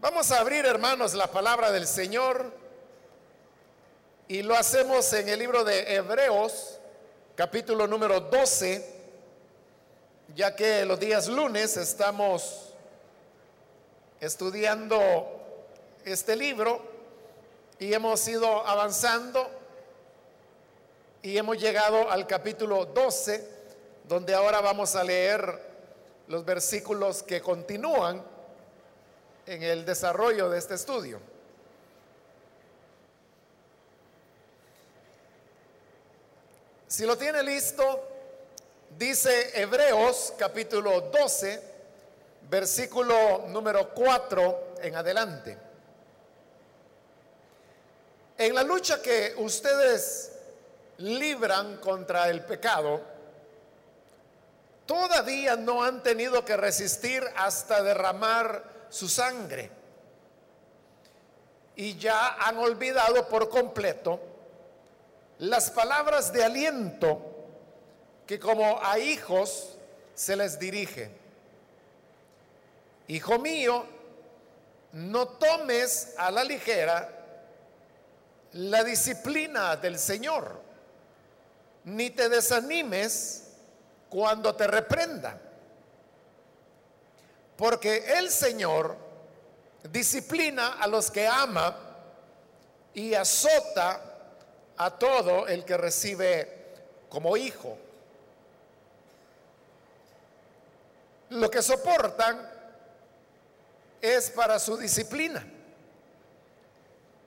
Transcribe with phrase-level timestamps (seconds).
[0.00, 2.50] Vamos a abrir, hermanos, la palabra del Señor.
[4.28, 6.80] Y lo hacemos en el libro de Hebreos,
[7.36, 8.94] capítulo número 12,
[10.34, 12.72] ya que los días lunes estamos
[14.20, 15.22] estudiando
[16.06, 16.80] este libro
[17.78, 19.50] y hemos ido avanzando
[21.20, 23.46] y hemos llegado al capítulo 12,
[24.04, 25.60] donde ahora vamos a leer
[26.26, 28.39] los versículos que continúan
[29.46, 31.20] en el desarrollo de este estudio.
[36.86, 38.08] Si lo tiene listo,
[38.98, 41.62] dice Hebreos capítulo 12,
[42.50, 45.56] versículo número 4 en adelante.
[48.36, 50.32] En la lucha que ustedes
[50.98, 53.00] libran contra el pecado,
[54.86, 59.70] todavía no han tenido que resistir hasta derramar su sangre.
[61.76, 64.20] Y ya han olvidado por completo
[65.38, 67.18] las palabras de aliento
[68.26, 69.78] que como a hijos
[70.14, 71.10] se les dirige.
[73.08, 73.86] Hijo mío,
[74.92, 77.16] no tomes a la ligera
[78.52, 80.60] la disciplina del Señor
[81.84, 83.44] ni te desanimes
[84.08, 85.40] cuando te reprenda.
[87.60, 88.96] Porque el Señor
[89.90, 91.76] disciplina a los que ama
[92.94, 94.00] y azota
[94.78, 96.72] a todo el que recibe
[97.10, 97.76] como hijo.
[101.28, 102.50] Lo que soportan
[104.00, 105.46] es para su disciplina,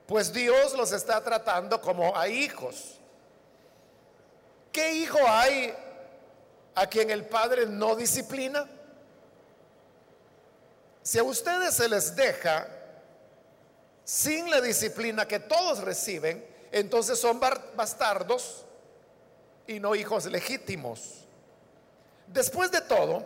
[0.08, 2.98] pues Dios los está tratando como a hijos.
[4.72, 5.72] ¿Qué hijo hay
[6.74, 8.68] a quien el padre no disciplina?
[11.04, 12.66] Si a ustedes se les deja
[14.04, 18.64] sin la disciplina que todos reciben, entonces son bastardos
[19.66, 21.26] y no hijos legítimos.
[22.26, 23.22] Después de todo,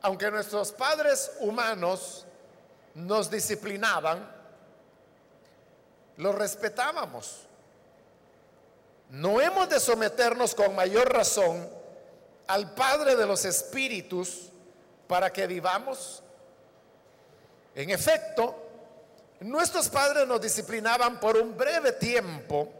[0.00, 2.24] aunque nuestros padres humanos
[2.94, 4.24] nos disciplinaban,
[6.18, 7.48] los respetábamos.
[9.10, 11.68] No hemos de someternos con mayor razón
[12.46, 14.51] al Padre de los Espíritus
[15.12, 16.22] para que vivamos.
[17.74, 18.56] En efecto,
[19.40, 22.72] nuestros padres nos disciplinaban por un breve tiempo,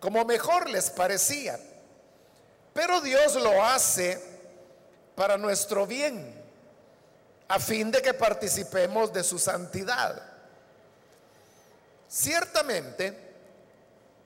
[0.00, 1.60] como mejor les parecía.
[2.72, 4.18] Pero Dios lo hace
[5.14, 6.42] para nuestro bien,
[7.48, 10.22] a fin de que participemos de su santidad.
[12.08, 13.28] Ciertamente,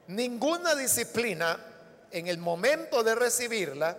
[0.06, 1.58] Ninguna disciplina
[2.10, 3.96] en el momento de recibirla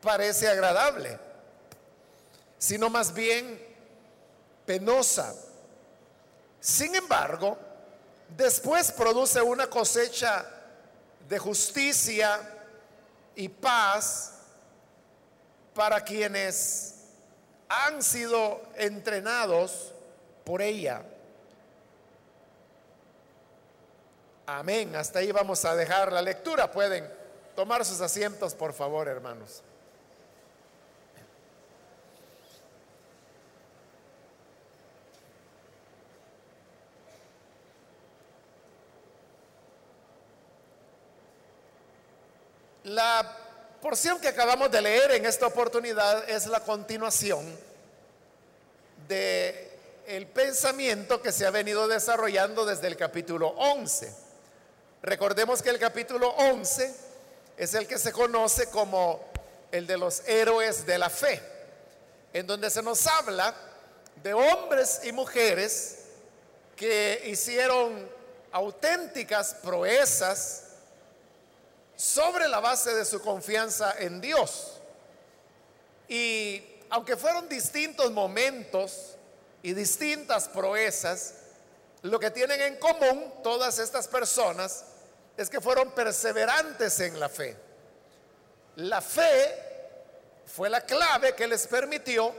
[0.00, 1.18] parece agradable,
[2.62, 3.60] sino más bien
[4.64, 5.34] penosa.
[6.60, 7.58] Sin embargo,
[8.36, 10.46] después produce una cosecha
[11.28, 12.38] de justicia
[13.34, 14.34] y paz
[15.74, 16.98] para quienes
[17.68, 19.92] han sido entrenados
[20.44, 21.02] por ella.
[24.46, 24.94] Amén.
[24.94, 26.70] Hasta ahí vamos a dejar la lectura.
[26.70, 27.12] Pueden
[27.56, 29.64] tomar sus asientos, por favor, hermanos.
[42.84, 43.38] La
[43.80, 47.44] porción que acabamos de leer en esta oportunidad es la continuación
[49.06, 49.70] de
[50.08, 54.12] el pensamiento que se ha venido desarrollando desde el capítulo 11.
[55.00, 56.92] Recordemos que el capítulo 11
[57.56, 59.24] es el que se conoce como
[59.70, 61.40] el de los héroes de la fe,
[62.32, 63.54] en donde se nos habla
[64.24, 65.98] de hombres y mujeres
[66.74, 68.08] que hicieron
[68.50, 70.71] auténticas proezas
[72.02, 74.72] sobre la base de su confianza en Dios.
[76.08, 79.14] Y aunque fueron distintos momentos
[79.62, 81.34] y distintas proezas,
[82.02, 84.84] lo que tienen en común todas estas personas
[85.36, 87.56] es que fueron perseverantes en la fe.
[88.76, 89.62] La fe
[90.44, 92.34] fue la clave que les permitió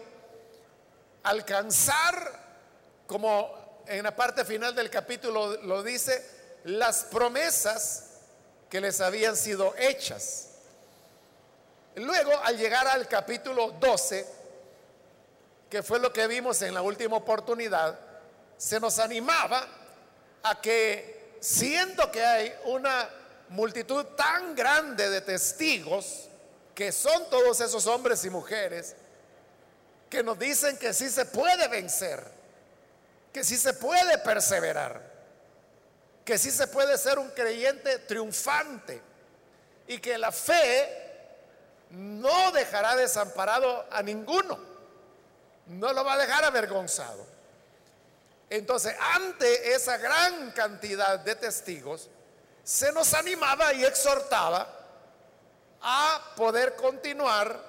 [1.23, 8.09] alcanzar, como en la parte final del capítulo lo dice, las promesas
[8.73, 10.47] que les habían sido hechas.
[11.93, 14.25] Luego, al llegar al capítulo 12,
[15.69, 17.99] que fue lo que vimos en la última oportunidad,
[18.57, 19.67] se nos animaba
[20.41, 23.07] a que siendo que hay una
[23.49, 26.27] multitud tan grande de testigos,
[26.73, 28.95] que son todos esos hombres y mujeres,
[30.09, 32.23] que nos dicen que sí se puede vencer,
[33.31, 35.12] que sí se puede perseverar,
[36.25, 39.01] que sí se puede ser un creyente triunfante
[39.87, 41.03] y que la fe
[41.89, 44.57] no dejará desamparado a ninguno,
[45.67, 47.25] no lo va a dejar avergonzado.
[48.49, 52.09] Entonces, ante esa gran cantidad de testigos,
[52.63, 54.67] se nos animaba y exhortaba
[55.81, 57.59] a poder continuar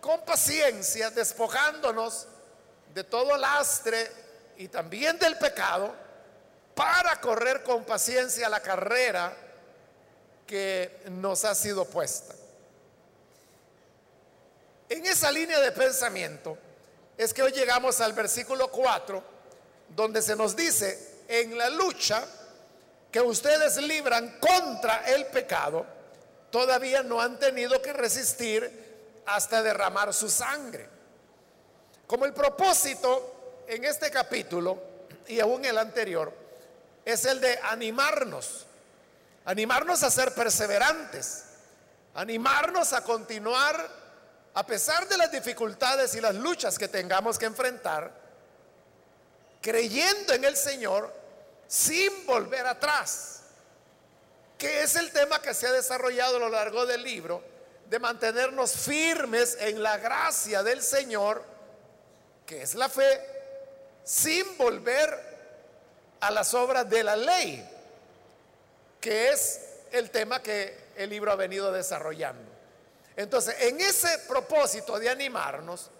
[0.00, 2.26] con paciencia, despojándonos
[2.94, 4.10] de todo lastre
[4.56, 5.94] y también del pecado,
[6.78, 9.36] para correr con paciencia la carrera
[10.46, 12.36] que nos ha sido puesta.
[14.88, 16.56] En esa línea de pensamiento
[17.16, 19.24] es que hoy llegamos al versículo 4,
[19.88, 22.24] donde se nos dice, en la lucha
[23.10, 25.84] que ustedes libran contra el pecado,
[26.48, 30.88] todavía no han tenido que resistir hasta derramar su sangre.
[32.06, 34.80] Como el propósito en este capítulo
[35.26, 36.46] y aún el anterior
[37.08, 38.66] es el de animarnos,
[39.46, 41.44] animarnos a ser perseverantes,
[42.14, 43.88] animarnos a continuar
[44.52, 48.12] a pesar de las dificultades y las luchas que tengamos que enfrentar,
[49.62, 51.10] creyendo en el Señor
[51.66, 53.40] sin volver atrás,
[54.58, 57.42] que es el tema que se ha desarrollado a lo largo del libro,
[57.88, 61.42] de mantenernos firmes en la gracia del Señor,
[62.44, 63.18] que es la fe,
[64.04, 65.27] sin volver
[66.20, 67.68] a las obras de la ley,
[69.00, 69.60] que es
[69.92, 72.50] el tema que el libro ha venido desarrollando.
[73.16, 75.90] Entonces, en ese propósito de animarnos,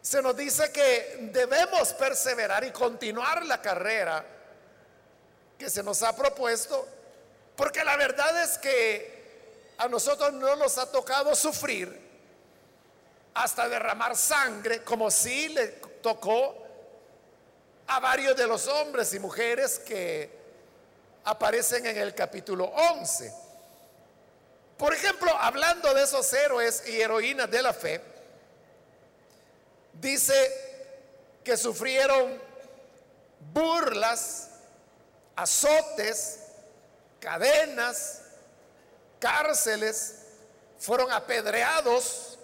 [0.00, 4.24] se nos dice que debemos perseverar y continuar la carrera
[5.58, 6.86] que se nos ha propuesto,
[7.56, 9.18] porque la verdad es que
[9.78, 12.08] a nosotros no nos ha tocado sufrir
[13.34, 15.66] hasta derramar sangre, como si le
[16.02, 16.67] tocó
[17.88, 20.30] a varios de los hombres y mujeres que
[21.24, 23.32] aparecen en el capítulo 11.
[24.76, 28.00] Por ejemplo, hablando de esos héroes y heroínas de la fe,
[29.94, 30.34] dice
[31.42, 32.40] que sufrieron
[33.52, 34.50] burlas,
[35.34, 36.40] azotes,
[37.18, 38.22] cadenas,
[39.18, 40.26] cárceles,
[40.78, 42.38] fueron apedreados,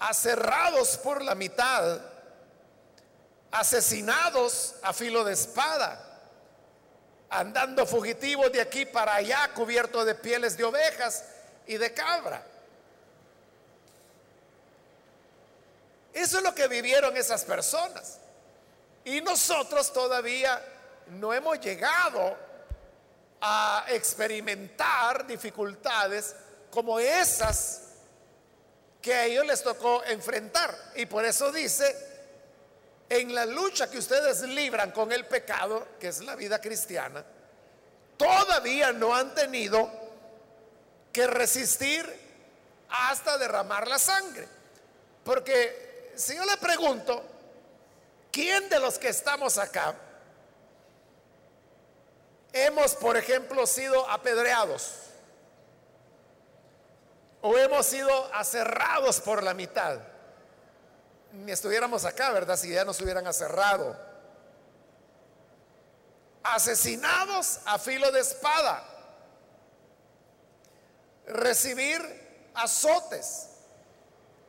[0.00, 2.13] aserrados por la mitad,
[3.54, 6.00] asesinados a filo de espada
[7.30, 11.24] andando fugitivos de aquí para allá, cubiertos de pieles de ovejas
[11.66, 12.44] y de cabra.
[16.12, 18.18] Eso es lo que vivieron esas personas.
[19.04, 20.60] Y nosotros todavía
[21.08, 22.36] no hemos llegado
[23.40, 26.34] a experimentar dificultades
[26.70, 27.82] como esas
[29.00, 30.74] que a ellos les tocó enfrentar.
[30.96, 32.13] Y por eso dice,
[33.08, 37.24] en la lucha que ustedes libran con el pecado, que es la vida cristiana,
[38.16, 39.90] todavía no han tenido
[41.12, 42.04] que resistir
[42.88, 44.48] hasta derramar la sangre.
[45.24, 47.24] Porque si yo le pregunto,
[48.30, 49.94] ¿quién de los que estamos acá
[52.52, 54.92] hemos, por ejemplo, sido apedreados?
[57.42, 59.98] ¿O hemos sido aserrados por la mitad?
[61.34, 62.56] Ni estuviéramos acá, ¿verdad?
[62.56, 63.96] Si ya nos hubieran aserrado.
[66.42, 68.84] Asesinados a filo de espada.
[71.26, 72.00] Recibir
[72.54, 73.48] azotes,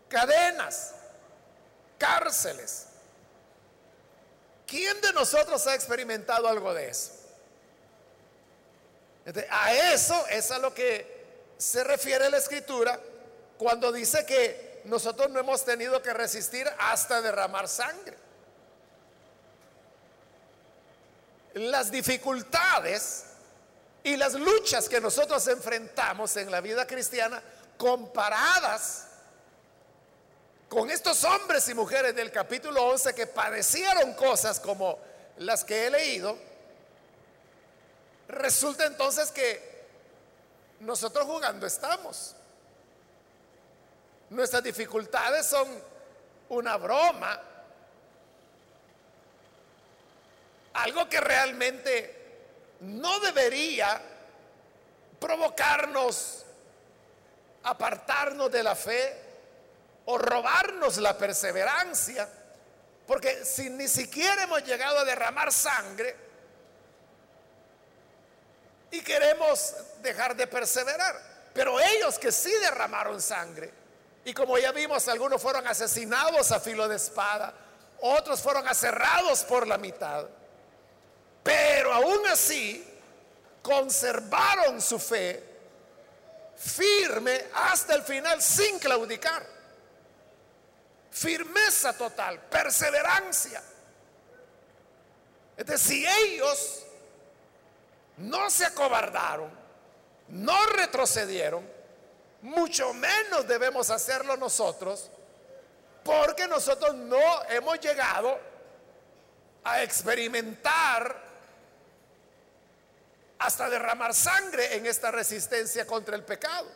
[0.10, 0.94] cadenas,
[1.98, 2.88] cárceles.
[4.68, 7.12] ¿Quién de nosotros ha experimentado algo de eso?
[9.50, 11.16] A eso es a lo que
[11.58, 13.00] se refiere la escritura
[13.58, 18.18] cuando dice que nosotros no hemos tenido que resistir hasta derramar sangre.
[21.54, 23.26] Las dificultades
[24.04, 27.42] y las luchas que nosotros enfrentamos en la vida cristiana
[27.78, 29.08] comparadas
[30.70, 35.00] con estos hombres y mujeres del capítulo 11 que padecieron cosas como
[35.38, 36.38] las que he leído,
[38.28, 39.88] resulta entonces que
[40.82, 42.35] nosotros jugando estamos.
[44.30, 45.68] Nuestras dificultades son
[46.50, 47.42] una broma.
[50.74, 52.16] Algo que realmente
[52.82, 54.02] no debería
[55.20, 56.46] provocarnos
[57.64, 59.22] apartarnos de la fe
[60.06, 62.28] o robarnos la perseverancia.
[63.08, 66.16] Porque si ni siquiera hemos llegado a derramar sangre
[68.92, 73.72] y queremos dejar de perseverar, pero ellos que sí derramaron sangre,
[74.26, 77.54] Y como ya vimos, algunos fueron asesinados a filo de espada,
[78.02, 80.26] otros fueron aserrados por la mitad.
[81.44, 82.84] Pero aún así
[83.62, 85.44] conservaron su fe
[86.58, 89.46] firme hasta el final sin claudicar.
[91.12, 93.62] Firmeza total, perseverancia.
[95.56, 96.84] Es decir, si ellos
[98.18, 99.52] no se acobardaron,
[100.30, 101.75] no retrocedieron,
[102.46, 105.10] mucho menos debemos hacerlo nosotros,
[106.04, 108.40] porque nosotros no hemos llegado
[109.64, 111.24] a experimentar
[113.40, 116.72] hasta derramar sangre en esta resistencia contra el pecado.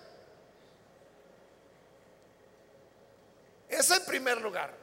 [3.69, 4.73] Eso en primer lugar.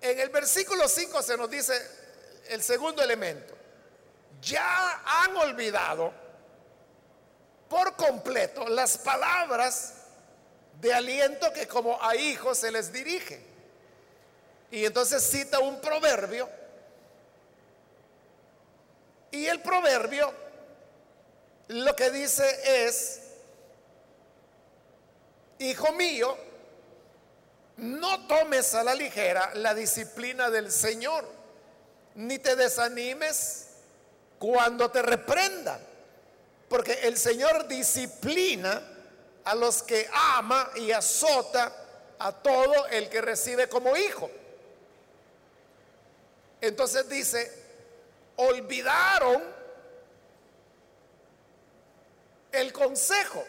[0.00, 1.74] En el versículo 5 se nos dice
[2.50, 3.52] el segundo elemento.
[4.40, 6.23] Ya han olvidado
[7.74, 9.94] por completo las palabras
[10.80, 13.42] de aliento que como a hijos se les dirige.
[14.70, 16.48] Y entonces cita un proverbio.
[19.32, 20.32] Y el proverbio
[21.66, 23.22] lo que dice es,
[25.58, 26.38] hijo mío,
[27.78, 31.28] no tomes a la ligera la disciplina del Señor,
[32.14, 33.66] ni te desanimes
[34.38, 35.80] cuando te reprenda,
[36.74, 38.82] porque el Señor disciplina
[39.44, 41.72] a los que ama y azota
[42.18, 44.28] a todo el que recibe como hijo.
[46.60, 47.48] Entonces dice,
[48.34, 49.40] olvidaron
[52.50, 53.44] el consejo,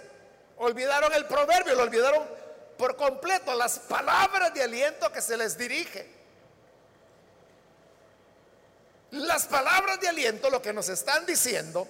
[0.57, 2.27] olvidaron el proverbio, lo olvidaron
[2.77, 6.07] por completo, las palabras de aliento que se les dirige.
[9.09, 11.87] Las palabras de aliento lo que nos están diciendo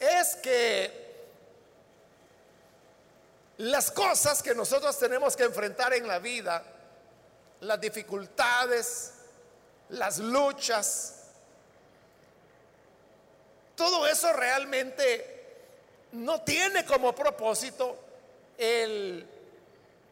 [0.00, 1.00] es que
[3.58, 6.64] las cosas que nosotros tenemos que enfrentar en la vida,
[7.60, 9.12] las dificultades,
[9.90, 11.16] las luchas,
[13.76, 15.40] todo eso realmente
[16.12, 17.98] no tiene como propósito
[18.56, 19.26] el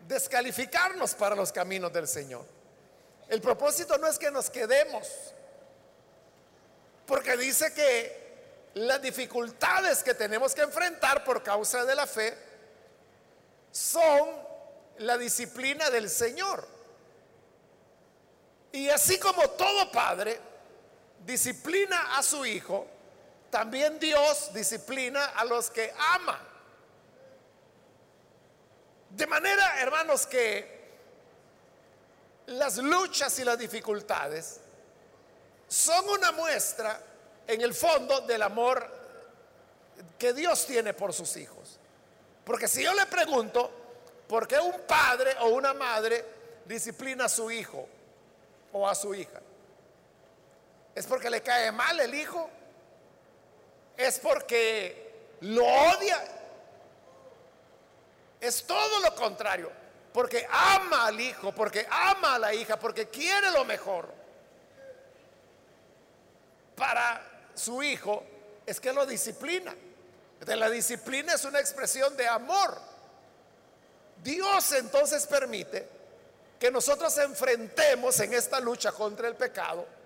[0.06, 2.44] descalificarnos para los caminos del Señor.
[3.28, 5.08] El propósito no es que nos quedemos,
[7.06, 8.27] porque dice que
[8.86, 12.36] las dificultades que tenemos que enfrentar por causa de la fe
[13.70, 14.28] son
[14.98, 16.66] la disciplina del Señor.
[18.72, 20.38] Y así como todo padre
[21.24, 22.86] disciplina a su hijo,
[23.50, 26.38] también Dios disciplina a los que ama.
[29.10, 30.78] De manera, hermanos, que
[32.46, 34.60] las luchas y las dificultades
[35.66, 37.00] son una muestra,
[37.48, 38.88] en el fondo, del amor
[40.16, 41.80] que Dios tiene por sus hijos.
[42.44, 43.70] Porque si yo le pregunto,
[44.28, 46.24] ¿por qué un padre o una madre
[46.64, 47.88] disciplina a su hijo
[48.72, 49.40] o a su hija?
[50.94, 52.48] ¿Es porque le cae mal el hijo?
[53.98, 56.24] es porque lo odia.
[58.40, 59.70] Es todo lo contrario.
[60.12, 64.08] Porque ama al hijo, porque ama a la hija, porque quiere lo mejor.
[66.76, 67.20] Para
[67.58, 68.24] su hijo
[68.64, 69.74] es que lo disciplina.
[70.40, 72.78] De la disciplina es una expresión de amor.
[74.22, 75.88] Dios entonces permite
[76.58, 79.98] que nosotros enfrentemos en esta lucha contra el pecado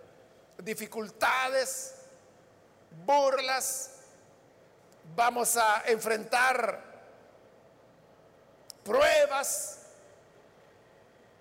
[0.59, 1.94] dificultades,
[3.04, 3.90] burlas,
[5.14, 6.80] vamos a enfrentar
[8.85, 9.78] pruebas,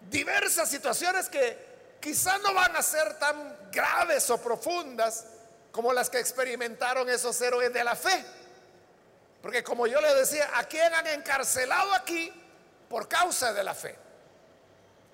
[0.09, 5.25] diversas situaciones que quizá no van a ser tan graves o profundas
[5.71, 8.25] como las que experimentaron esos héroes de la fe.
[9.41, 12.31] Porque como yo le decía, ¿a quién han encarcelado aquí
[12.89, 13.97] por causa de la fe?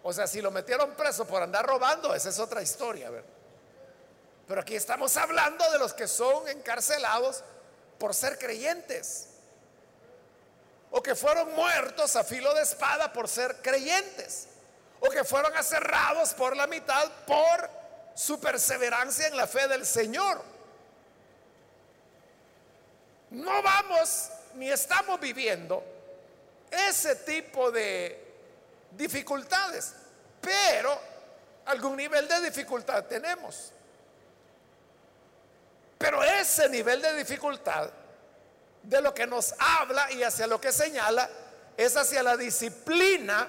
[0.04, 3.30] O sea, si lo metieron preso por andar robando, esa es otra historia, ¿verdad?
[4.48, 7.44] Pero aquí estamos hablando de los que son encarcelados
[8.00, 9.30] por ser creyentes.
[10.90, 14.48] O que fueron muertos a filo de espada por ser creyentes.
[15.02, 17.70] O que fueron aserrados por la mitad por
[18.18, 20.44] su perseverancia en la fe del Señor.
[23.30, 25.84] No vamos ni estamos viviendo
[26.72, 28.20] ese tipo de
[28.90, 29.94] dificultades,
[30.42, 31.00] pero
[31.66, 33.72] algún nivel de dificultad tenemos.
[36.00, 37.92] Pero ese nivel de dificultad
[38.82, 41.30] de lo que nos habla y hacia lo que señala
[41.76, 43.48] es hacia la disciplina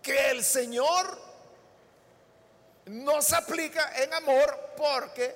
[0.00, 1.31] que el Señor
[2.86, 5.34] nos aplica en amor porque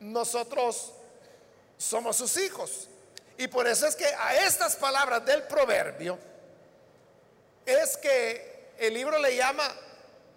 [0.00, 0.92] nosotros
[1.76, 2.88] somos sus hijos.
[3.38, 6.18] Y por eso es que a estas palabras del proverbio
[7.64, 9.68] es que el libro le llama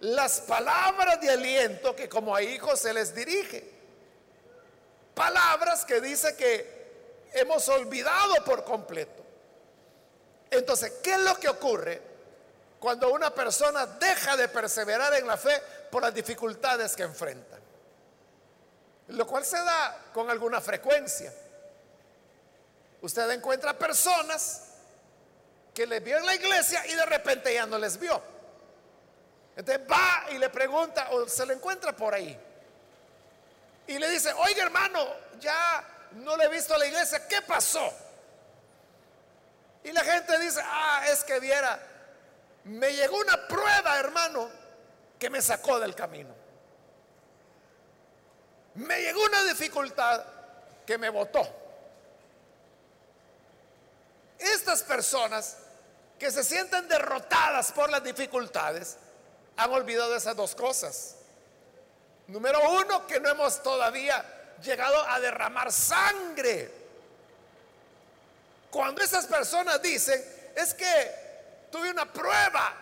[0.00, 3.70] las palabras de aliento que como a hijos se les dirige.
[5.14, 6.80] Palabras que dice que
[7.34, 9.22] hemos olvidado por completo.
[10.50, 12.02] Entonces, ¿qué es lo que ocurre
[12.80, 17.58] cuando una persona deja de perseverar en la fe por las dificultades que enfrenta?
[19.08, 21.32] Lo cual se da con alguna frecuencia.
[23.02, 24.68] Usted encuentra personas
[25.74, 28.22] que les vio en la iglesia y de repente ya no les vio.
[29.56, 32.38] Entonces va y le pregunta o se le encuentra por ahí.
[33.86, 35.04] Y le dice, oiga hermano,
[35.40, 37.92] ya no le he visto a la iglesia, ¿qué pasó?
[39.82, 41.80] Y la gente dice, ah, es que viera,
[42.64, 44.50] me llegó una prueba, hermano,
[45.20, 46.34] que me sacó del camino.
[48.74, 50.24] Me llegó una dificultad
[50.86, 51.46] que me botó.
[54.38, 55.58] Estas personas
[56.18, 58.96] que se sienten derrotadas por las dificultades
[59.56, 61.16] han olvidado esas dos cosas.
[62.26, 64.24] Número uno, que no hemos todavía
[64.62, 66.72] llegado a derramar sangre.
[68.70, 70.24] Cuando esas personas dicen,
[70.56, 72.72] es que tuve una prueba,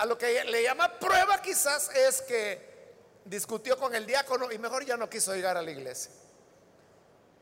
[0.00, 2.70] a lo que le llama prueba quizás es que
[3.22, 6.10] discutió con el diácono y mejor ya no quiso llegar a la iglesia.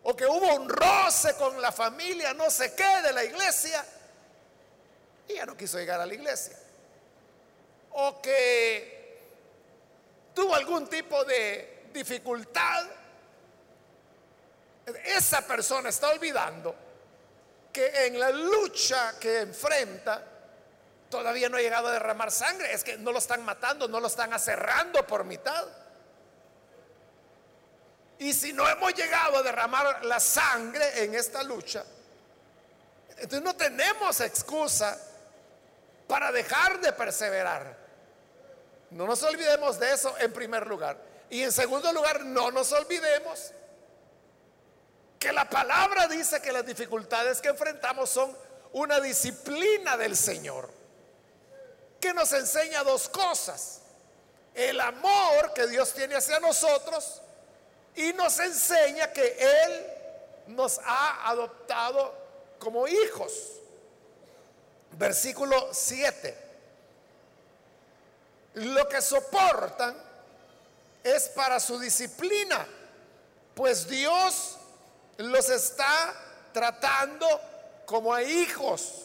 [0.02, 3.84] O que hubo un roce con la familia, no sé qué, de la iglesia,
[5.28, 6.58] y ya no quiso llegar a la iglesia.
[7.92, 9.20] O que
[10.34, 12.86] tuvo algún tipo de dificultad,
[15.04, 16.74] esa persona está olvidando
[17.72, 20.37] que en la lucha que enfrenta
[21.10, 24.06] todavía no ha llegado a derramar sangre, es que no lo están matando, no lo
[24.06, 25.66] están aserrando por mitad.
[28.18, 31.84] Y si no hemos llegado a derramar la sangre en esta lucha,
[33.10, 34.98] entonces no tenemos excusa
[36.06, 37.76] para dejar de perseverar.
[38.90, 40.96] No nos olvidemos de eso en primer lugar.
[41.30, 43.52] Y en segundo lugar, no nos olvidemos
[45.18, 48.36] que la palabra dice que las dificultades que enfrentamos son
[48.72, 50.70] una disciplina del Señor,
[52.00, 53.80] que nos enseña dos cosas.
[54.54, 57.20] El amor que Dios tiene hacia nosotros
[57.94, 59.86] y nos enseña que Él
[60.48, 62.14] nos ha adoptado
[62.58, 63.32] como hijos.
[64.92, 66.48] Versículo 7
[68.58, 69.96] lo que soportan
[71.04, 72.66] es para su disciplina,
[73.54, 74.56] pues Dios
[75.18, 76.14] los está
[76.52, 77.26] tratando
[77.86, 79.04] como a hijos.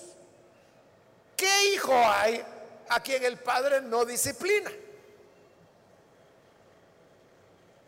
[1.37, 2.43] ¿Qué hijo hay
[2.89, 4.71] a quien el padre no disciplina?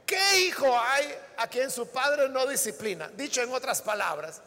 [0.05, 3.10] ¿Qué hijo hay a quien su padre no disciplina?
[3.10, 4.41] Dicho en otras palabras,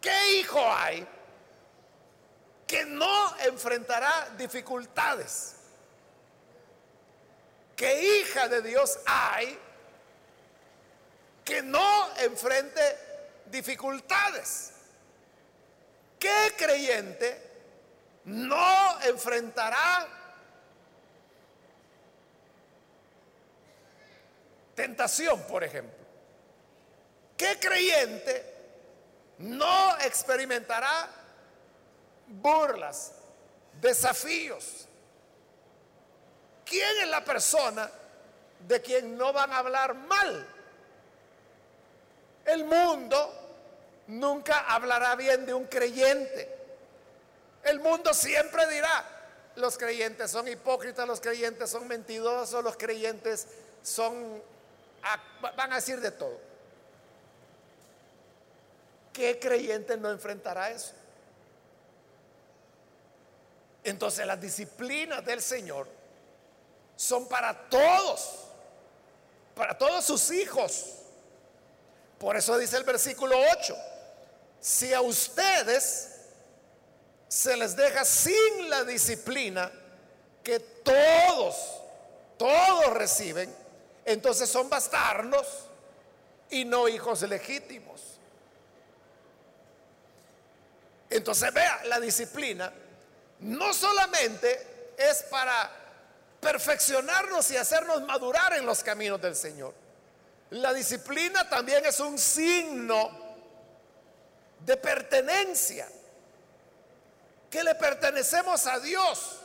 [0.00, 1.06] ¿qué hijo hay
[2.66, 5.56] que no enfrentará dificultades?
[7.76, 9.58] ¿Qué hija de Dios hay
[11.44, 12.80] que no enfrente
[13.46, 14.72] dificultades?
[16.18, 17.47] ¿Qué creyente
[18.28, 20.06] no enfrentará
[24.74, 25.96] tentación, por ejemplo?
[27.36, 28.54] ¿Qué creyente
[29.38, 31.08] no experimentará
[32.26, 33.12] burlas,
[33.80, 34.86] desafíos?
[36.66, 37.90] ¿Quién es la persona
[38.66, 40.46] de quien no van a hablar mal?
[42.44, 46.57] El mundo nunca hablará bien de un creyente.
[47.62, 49.04] El mundo siempre dirá,
[49.56, 53.46] los creyentes son hipócritas, los creyentes son mentirosos, los creyentes
[53.82, 54.42] son,
[55.56, 56.38] van a decir de todo.
[59.12, 60.92] ¿Qué creyente no enfrentará eso?
[63.82, 65.88] Entonces las disciplinas del Señor
[66.96, 68.46] son para todos,
[69.54, 70.94] para todos sus hijos.
[72.18, 73.76] Por eso dice el versículo 8,
[74.60, 76.17] si a ustedes
[77.28, 79.70] se les deja sin la disciplina
[80.42, 81.56] que todos,
[82.38, 83.54] todos reciben,
[84.04, 85.46] entonces son bastardos
[86.50, 88.00] y no hijos legítimos.
[91.10, 92.72] Entonces vea, la disciplina
[93.40, 95.70] no solamente es para
[96.40, 99.74] perfeccionarnos y hacernos madurar en los caminos del Señor.
[100.50, 103.10] La disciplina también es un signo
[104.64, 105.88] de pertenencia,
[107.50, 109.40] que le pertenecemos a Dios.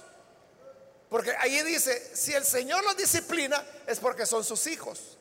[1.09, 5.17] Porque allí dice, si el Señor los disciplina es porque son sus hijos.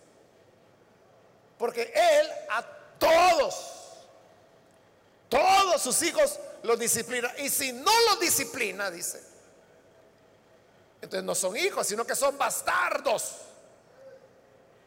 [1.59, 2.63] Porque Él a
[2.99, 3.83] todos
[5.33, 7.33] todos sus hijos los disciplina.
[7.39, 9.19] Y si no los disciplina, dice,
[11.01, 13.37] entonces no son hijos, sino que son bastardos.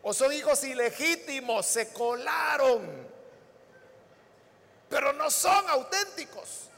[0.03, 3.07] O son hijos ilegítimos, se colaron,
[4.87, 6.69] pero no son auténticos.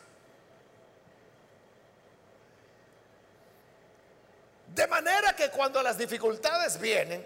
[4.78, 7.26] De manera que cuando las dificultades vienen,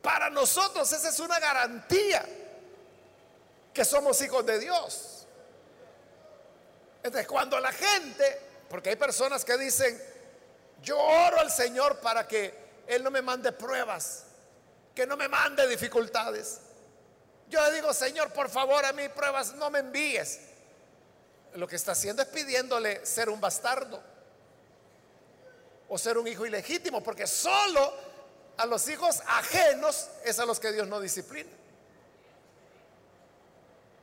[0.00, 2.24] para nosotros esa es una garantía
[3.74, 5.26] que somos hijos de Dios.
[7.02, 10.02] Entonces, cuando la gente, porque hay personas que dicen,
[10.80, 12.54] yo oro al Señor para que
[12.86, 14.24] Él no me mande pruebas,
[14.94, 16.60] que no me mande dificultades.
[17.50, 20.40] Yo le digo, Señor, por favor, a mí pruebas no me envíes.
[21.56, 24.09] Lo que está haciendo es pidiéndole ser un bastardo
[25.90, 27.92] o ser un hijo ilegítimo, porque solo
[28.56, 31.50] a los hijos ajenos es a los que Dios no disciplina.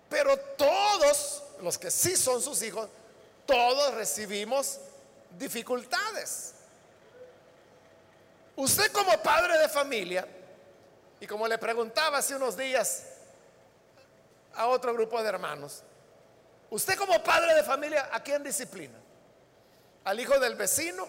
[0.10, 2.90] Pero todos, los que sí son sus hijos,
[3.46, 4.80] todos recibimos
[5.40, 6.56] dificultades.
[8.58, 10.28] Usted como padre de familia,
[11.22, 13.04] y como le preguntaba hace unos días
[14.56, 15.84] a otro grupo de hermanos,
[16.70, 19.00] usted como padre de familia, ¿a quién disciplina?
[20.04, 21.08] ¿Al hijo del vecino?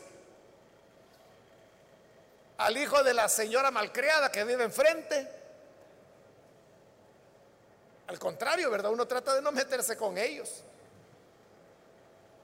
[2.59, 5.29] ¿Al hijo de la señora malcriada que vive enfrente?
[8.09, 8.91] Al contrario, ¿verdad?
[8.91, 10.65] Uno trata de no meterse con ellos.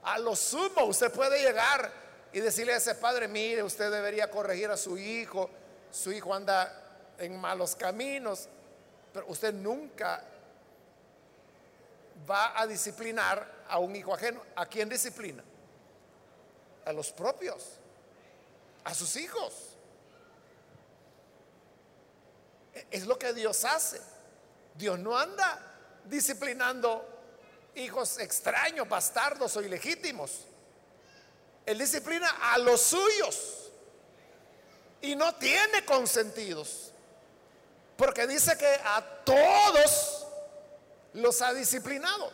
[0.03, 1.91] A lo sumo, usted puede llegar
[2.31, 5.49] y decirle a ese padre, mire, usted debería corregir a su hijo,
[5.91, 8.47] su hijo anda en malos caminos,
[9.11, 10.23] pero usted nunca
[12.29, 14.41] va a disciplinar a un hijo ajeno.
[14.55, 15.43] ¿A quién disciplina?
[16.85, 17.79] A los propios,
[18.85, 19.74] a sus hijos.
[22.91, 24.01] Es lo que Dios hace.
[24.75, 25.59] Dios no anda
[26.05, 27.07] disciplinando
[27.75, 30.45] hijos extraños, bastardos o ilegítimos.
[31.65, 33.71] Él disciplina a los suyos
[35.01, 36.91] y no tiene consentidos.
[37.97, 40.27] Porque dice que a todos
[41.13, 42.31] los ha disciplinado.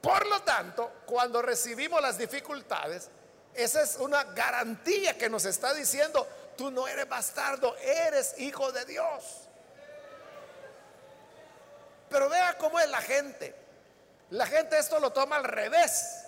[0.00, 3.10] Por lo tanto, cuando recibimos las dificultades,
[3.54, 6.26] esa es una garantía que nos está diciendo,
[6.58, 9.22] tú no eres bastardo, eres hijo de Dios.
[12.10, 13.54] Pero vea cómo es la gente.
[14.30, 16.24] La gente esto lo toma al revés.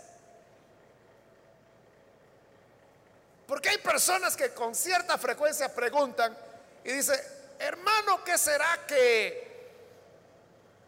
[3.47, 6.37] Porque hay personas que con cierta frecuencia preguntan
[6.85, 7.21] y dicen,
[7.59, 9.51] hermano, ¿qué será que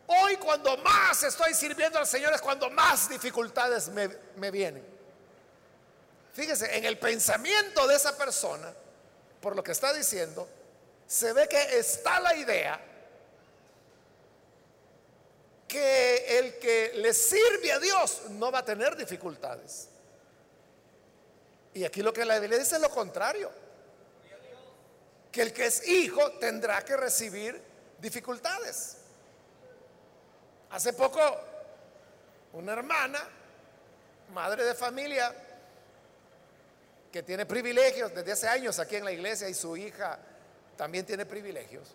[0.06, 4.86] hoy cuando más estoy sirviendo al Señor es cuando más dificultades me, me vienen?
[6.32, 8.72] Fíjese, en el pensamiento de esa persona,
[9.42, 10.48] por lo que está diciendo,
[11.06, 12.80] se ve que está la idea
[15.66, 19.88] que el que le sirve a Dios no va a tener dificultades.
[21.74, 23.50] Y aquí lo que la Biblia dice es lo contrario.
[25.32, 27.60] Que el que es hijo tendrá que recibir
[27.98, 28.98] dificultades.
[30.70, 31.20] Hace poco,
[32.52, 33.26] una hermana,
[34.32, 35.34] madre de familia,
[37.12, 40.18] que tiene privilegios desde hace años aquí en la iglesia y su hija
[40.76, 41.88] también tiene privilegios,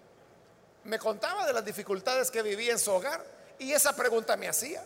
[0.83, 3.25] me contaba de las dificultades que vivía en su hogar
[3.59, 4.83] y esa pregunta me hacía.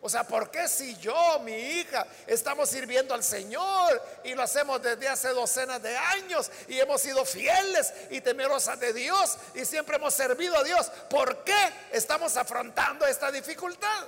[0.00, 4.80] O sea, ¿por qué si yo, mi hija, estamos sirviendo al Señor y lo hacemos
[4.82, 9.96] desde hace docenas de años y hemos sido fieles y temerosas de Dios y siempre
[9.96, 10.90] hemos servido a Dios?
[11.08, 11.56] ¿Por qué
[11.90, 14.04] estamos afrontando esta dificultad?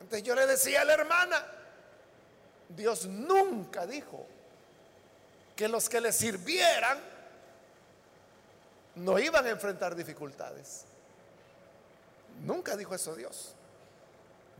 [0.00, 1.57] Entonces yo le decía a la hermana,
[2.68, 4.26] Dios nunca dijo
[5.56, 6.98] que los que le sirvieran
[8.96, 10.84] no iban a enfrentar dificultades.
[12.44, 13.54] Nunca dijo eso Dios.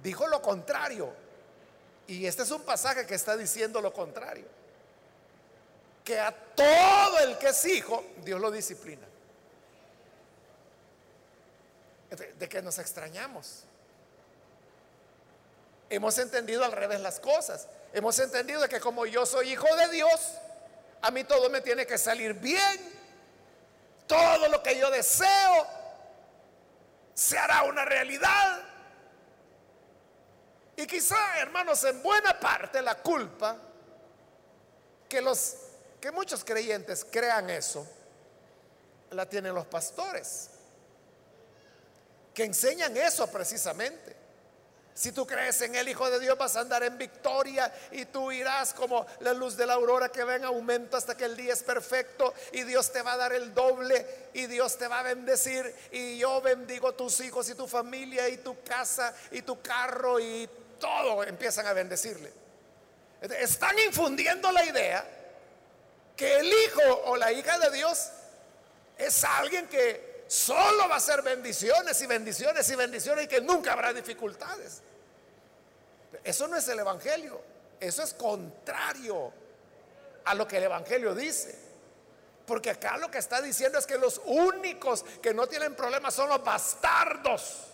[0.03, 1.13] Dijo lo contrario.
[2.07, 4.47] Y este es un pasaje que está diciendo lo contrario.
[6.05, 9.07] Que a todo el que es hijo, Dios lo disciplina.
[12.39, 13.65] De que nos extrañamos.
[15.91, 17.69] Hemos entendido al revés las cosas.
[17.93, 20.35] Hemos entendido que como yo soy hijo de Dios,
[21.01, 22.99] a mí todo me tiene que salir bien
[24.07, 25.67] todo lo que yo deseo
[27.15, 28.63] se hará una realidad.
[30.77, 33.57] Y quizá, hermanos, en buena parte la culpa
[35.09, 35.57] que los
[36.01, 37.87] que muchos creyentes crean eso
[39.11, 40.51] la tienen los pastores
[42.39, 44.15] que enseñan eso precisamente.
[44.99, 48.33] Si tú crees en el Hijo de Dios vas a andar en victoria y tú
[48.33, 51.53] irás como la luz de la aurora que va en aumento hasta que el día
[51.53, 55.03] es perfecto y Dios te va a dar el doble y Dios te va a
[55.05, 60.19] bendecir y yo bendigo tus hijos y tu familia y tu casa y tu carro
[60.19, 62.33] y todo empiezan a bendecirle.
[63.39, 65.07] Están infundiendo la idea
[66.17, 68.11] que el hijo o la hija de Dios
[68.99, 73.73] es alguien que solo va a ser bendiciones y bendiciones y bendiciones y que nunca
[73.73, 74.83] habrá dificultades.
[76.23, 77.41] Eso no es el Evangelio.
[77.81, 79.33] Eso es contrario
[80.25, 81.59] a lo que el Evangelio dice.
[82.47, 86.29] Porque acá lo que está diciendo es que los únicos que no tienen problemas son
[86.29, 87.65] los bastardos,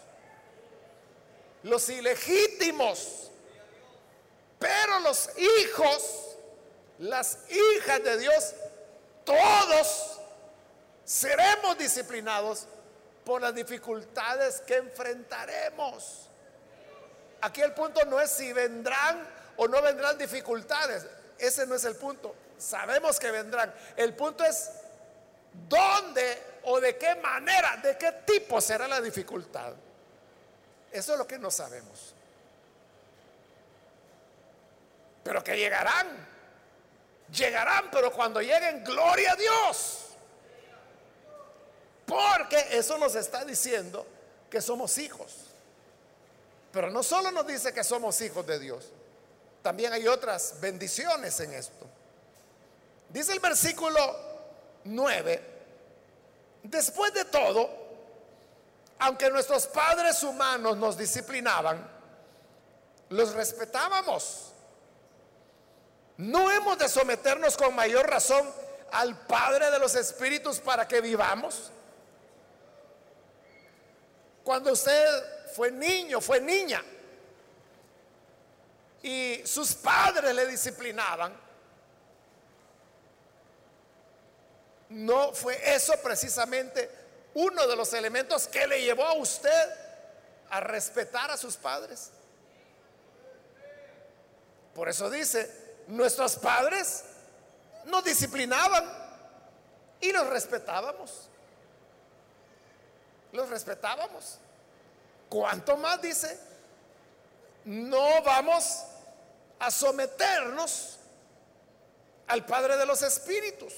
[1.63, 3.31] los ilegítimos.
[4.59, 6.37] Pero los hijos,
[6.99, 8.55] las hijas de Dios,
[9.25, 10.21] todos
[11.05, 12.67] seremos disciplinados
[13.25, 16.29] por las dificultades que enfrentaremos.
[17.41, 21.07] Aquí el punto no es si vendrán o no vendrán dificultades.
[21.39, 22.35] Ese no es el punto.
[22.59, 23.75] Sabemos que vendrán.
[23.97, 24.71] El punto es
[25.69, 29.75] dónde o de qué manera, de qué tipo será la dificultad.
[30.91, 32.15] Eso es lo que no sabemos.
[35.23, 36.35] Pero que llegarán.
[37.33, 40.04] Llegarán, pero cuando lleguen, gloria a Dios.
[42.07, 44.07] Porque eso nos está diciendo
[44.51, 45.33] que somos hijos.
[46.73, 48.91] Pero no solo nos dice que somos hijos de Dios,
[49.63, 51.87] también hay otras bendiciones en esto.
[53.09, 54.01] Dice el versículo
[54.85, 55.43] 9,
[56.65, 57.71] después de todo,
[58.99, 61.89] aunque nuestros padres humanos nos disciplinaban,
[63.11, 64.53] los respetábamos.
[66.17, 68.51] No hemos de someternos con mayor razón
[68.93, 71.71] al Padre de los Espíritus para que vivamos.
[74.45, 76.85] Cuando usted fue niño, fue niña,
[79.03, 81.35] y sus padres le disciplinaban,
[84.91, 86.91] no fue eso precisamente
[87.35, 89.71] uno de los elementos que le llevó a usted
[90.51, 92.11] a respetar a sus padres.
[94.75, 95.51] Por eso dice,
[95.89, 97.05] nuestros padres
[97.87, 98.85] nos disciplinaban
[100.01, 101.29] y los respetábamos.
[103.35, 104.39] Los respetábamos.
[105.29, 106.39] ¿Cuánto más dice?
[107.65, 108.85] No vamos
[109.59, 110.99] a someternos
[112.29, 113.75] al Padre de los Espíritus.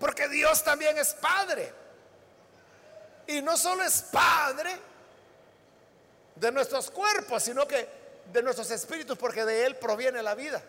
[0.00, 1.72] Porque Dios también es Padre.
[3.28, 4.76] Y no solo es Padre
[6.34, 7.88] de nuestros cuerpos, sino que
[8.32, 10.60] de nuestros espíritus, porque de Él proviene la vida.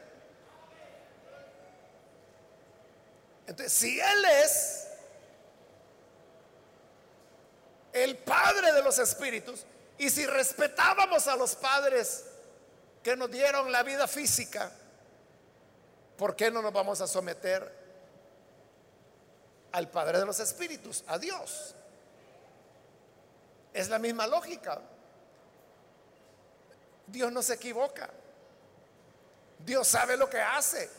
[3.48, 4.83] Entonces, si Él es
[7.94, 9.66] el Padre de los Espíritus,
[9.98, 12.26] y si respetábamos a los padres
[13.04, 14.72] que nos dieron la vida física,
[16.18, 17.72] ¿por qué no nos vamos a someter
[19.72, 21.76] al Padre de los Espíritus, a Dios?
[23.74, 24.82] Es la misma lógica.
[27.08, 28.10] Dios no se equivoca.
[29.60, 30.90] Dios sabe lo que hace.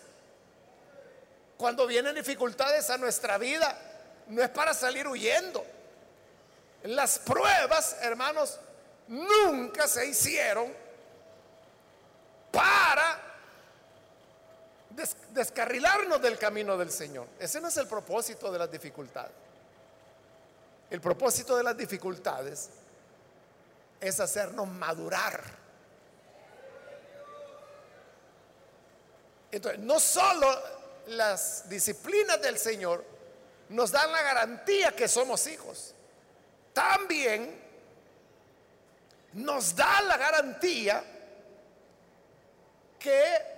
[1.57, 3.77] Cuando vienen dificultades a nuestra vida,
[4.29, 5.65] no es para salir huyendo.
[6.85, 8.61] Las pruebas, hermanos,
[9.09, 10.73] nunca se hicieron
[12.53, 13.21] para
[15.33, 17.27] descarrilarnos del camino del Señor.
[17.39, 19.33] Ese no es el propósito de las dificultades.
[20.91, 22.69] El propósito de las dificultades
[23.99, 25.43] es hacernos madurar.
[29.51, 30.63] Entonces, no solo
[31.07, 33.05] las disciplinas del Señor
[33.71, 35.95] nos dan la garantía que somos hijos,
[36.75, 37.63] también
[39.33, 41.03] nos da la garantía
[42.99, 43.55] que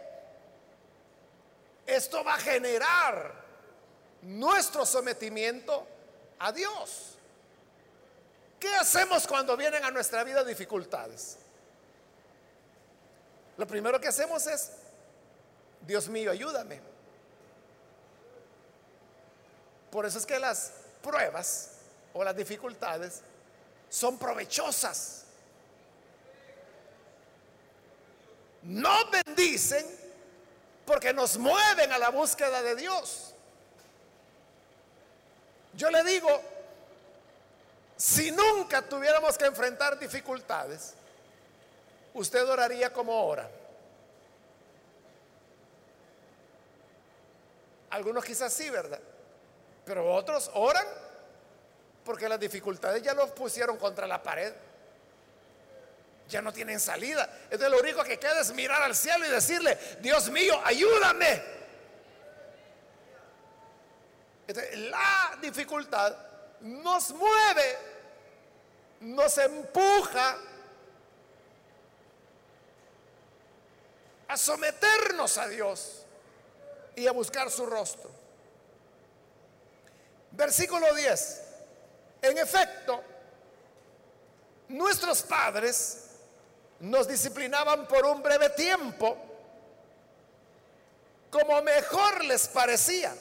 [1.87, 3.33] esto va a generar
[4.23, 5.87] nuestro sometimiento
[6.39, 7.17] a Dios.
[8.61, 11.39] ¿Qué hacemos cuando vienen a nuestra vida dificultades?
[13.57, 14.73] Lo primero que hacemos es,
[15.83, 16.81] Dios mío, ayúdame.
[19.91, 21.76] Por eso es que las pruebas
[22.17, 23.21] o las dificultades
[23.91, 25.25] son provechosas.
[28.63, 29.87] No bendicen
[30.87, 33.35] porque nos mueven a la búsqueda de Dios.
[35.75, 36.41] Yo le digo,
[37.99, 40.95] si nunca tuviéramos que enfrentar dificultades,
[42.15, 43.49] usted oraría como ora.
[47.91, 49.01] Algunos quizás sí, ¿verdad?
[49.85, 50.87] Pero otros oran
[52.07, 54.55] porque las dificultades ya los pusieron contra la pared.
[56.29, 57.29] ya no tienen salida.
[57.45, 61.57] Entonces lo único que queda es mirar al cielo y decirle, Dios mío, ayúdame.
[64.91, 66.17] la dificultad
[66.61, 67.79] nos mueve,
[69.01, 70.39] nos empuja
[74.29, 76.05] a someternos a Dios
[76.95, 78.11] y a buscar su rostro.
[80.33, 81.46] Versículo 10.
[82.23, 83.03] En efecto,
[84.69, 86.07] nuestros padres
[86.81, 89.17] nos disciplinaban por un breve tiempo,
[91.31, 93.15] como mejor les parecía.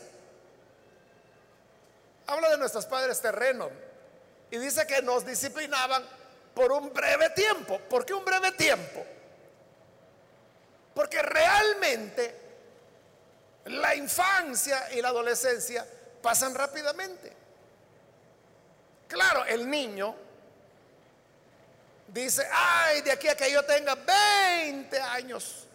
[2.27, 3.69] Habla de nuestros padres terrenos
[4.49, 6.03] y dice que nos disciplinaban
[6.53, 7.79] por un breve tiempo.
[7.89, 9.05] ¿Por qué un breve tiempo?
[10.93, 12.35] Porque realmente
[13.65, 15.85] la infancia y la adolescencia
[16.21, 17.44] pasan rápidamente.
[19.15, 20.13] Claro, el niño
[22.09, 25.69] dice, ay, de aquí a que yo tenga 20 años.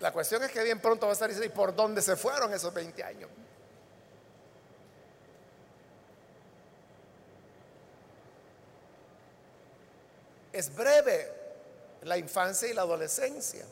[0.00, 2.54] La cuestión es que bien pronto va a estar diciendo, ¿y por dónde se fueron
[2.54, 3.28] esos 20 años?
[10.54, 11.34] Es breve
[12.00, 13.66] la infancia y la adolescencia.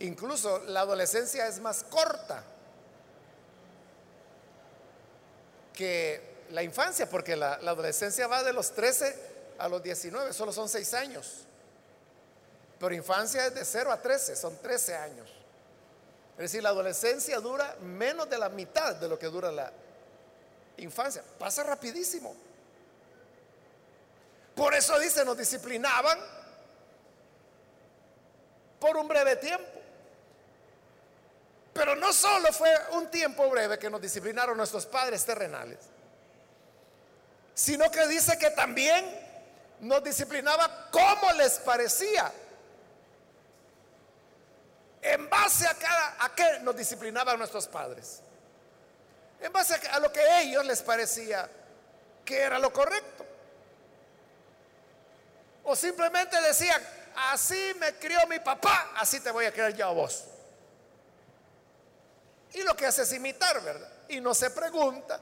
[0.00, 2.44] Incluso la adolescencia es más corta
[5.76, 9.14] que la infancia, porque la, adolescencia va de los 13
[9.58, 11.46] a los 19, solo son 6 años.
[12.80, 15.30] Pero infancia es de 0 a 13, son 13 años.
[16.32, 19.72] Es decir, la adolescencia dura menos de la mitad de lo que dura la
[20.78, 21.22] infancia.
[21.38, 22.34] Pasa rapidísimo.
[24.54, 26.18] Por eso dice, nos disciplinaban
[28.80, 29.75] por un breve tiempo.
[31.76, 35.78] Pero no solo fue un tiempo breve que nos disciplinaron nuestros padres terrenales,
[37.54, 39.04] sino que dice que también
[39.80, 42.32] nos disciplinaba como les parecía.
[45.02, 48.22] En base a cada a qué nos disciplinaban nuestros padres.
[49.40, 51.48] En base a, lo que a ellos les parecía
[52.24, 53.26] que era lo correcto.
[55.64, 56.82] O simplemente decían,
[57.30, 60.24] así me crió mi papá, así te voy a criar yo a vos.
[62.52, 63.90] Y lo que hace es imitar, ¿verdad?
[64.08, 65.20] Y no se pregunta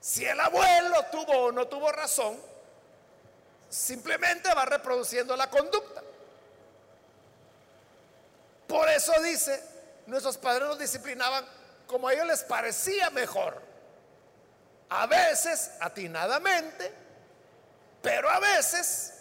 [0.00, 2.38] si el abuelo tuvo o no tuvo razón,
[3.68, 6.02] simplemente va reproduciendo la conducta.
[8.68, 9.62] Por eso dice,
[10.06, 11.44] nuestros padres nos disciplinaban
[11.86, 13.60] como a ellos les parecía mejor.
[14.88, 16.92] A veces atinadamente,
[18.00, 19.14] pero a veces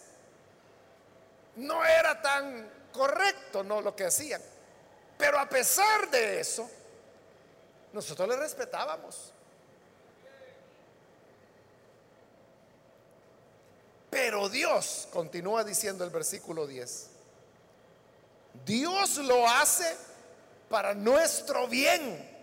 [1.55, 4.41] no era tan correcto no lo que hacían.
[5.17, 6.69] Pero a pesar de eso,
[7.95, 9.31] nosotros le respetábamos.
[14.09, 17.09] Pero Dios, continúa diciendo el versículo 10,
[18.65, 19.95] Dios lo hace
[20.69, 22.33] para nuestro bien,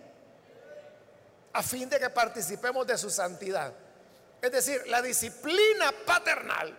[1.53, 3.73] a fin de que participemos de su santidad.
[4.41, 6.75] Es decir, la disciplina paternal,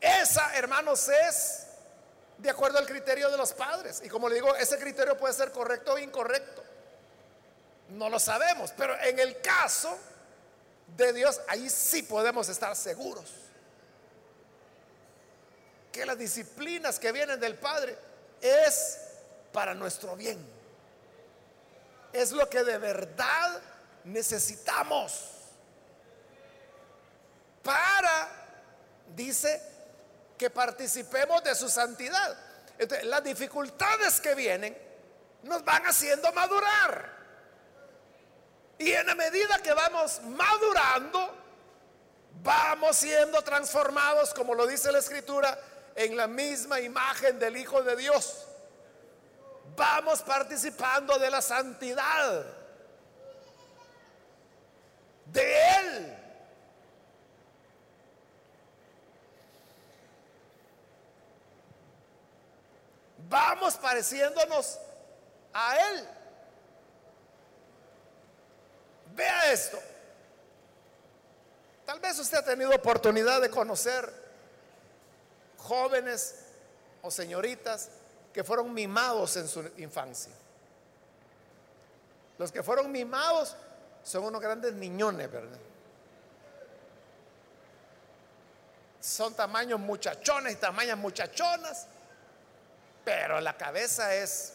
[0.00, 1.66] esa, hermanos, es
[2.38, 4.02] de acuerdo al criterio de los padres.
[4.04, 6.65] Y como le digo, ese criterio puede ser correcto o incorrecto.
[7.90, 9.96] No lo sabemos, pero en el caso
[10.96, 13.32] de Dios, ahí sí podemos estar seguros.
[15.92, 17.96] Que las disciplinas que vienen del Padre
[18.40, 18.98] es
[19.52, 20.38] para nuestro bien.
[22.12, 23.60] Es lo que de verdad
[24.04, 25.30] necesitamos.
[27.62, 28.28] Para,
[29.14, 29.60] dice,
[30.36, 32.36] que participemos de su santidad.
[32.78, 34.76] Entonces, las dificultades que vienen
[35.42, 37.15] nos van haciendo madurar.
[38.86, 41.34] Y en la medida que vamos madurando,
[42.40, 45.58] vamos siendo transformados, como lo dice la Escritura,
[45.96, 48.46] en la misma imagen del Hijo de Dios.
[49.74, 52.46] Vamos participando de la santidad
[55.32, 56.18] de Él.
[63.28, 64.78] Vamos pareciéndonos
[65.52, 66.08] a Él.
[69.16, 69.78] Vea esto.
[71.86, 74.12] Tal vez usted ha tenido oportunidad de conocer
[75.56, 76.34] jóvenes
[77.00, 77.88] o señoritas
[78.32, 80.32] que fueron mimados en su infancia.
[82.38, 83.56] Los que fueron mimados
[84.02, 85.58] son unos grandes niñones, ¿verdad?
[89.00, 91.86] Son tamaños muchachones y tamañas muchachonas,
[93.04, 94.52] pero la cabeza es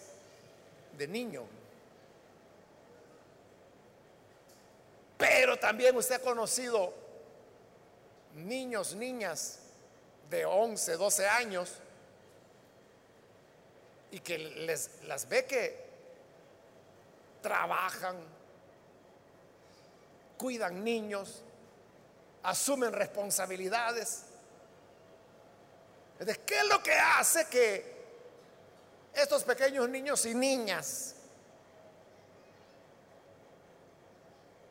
[0.97, 1.60] de niño.
[5.21, 6.91] Pero también usted ha conocido
[8.33, 9.59] niños, niñas
[10.31, 11.73] de 11, 12 años
[14.09, 15.85] y que les, las ve que
[17.43, 18.17] trabajan,
[20.39, 21.43] cuidan niños,
[22.41, 24.23] asumen responsabilidades.
[26.47, 28.01] ¿qué es lo que hace que
[29.13, 31.13] estos pequeños niños y niñas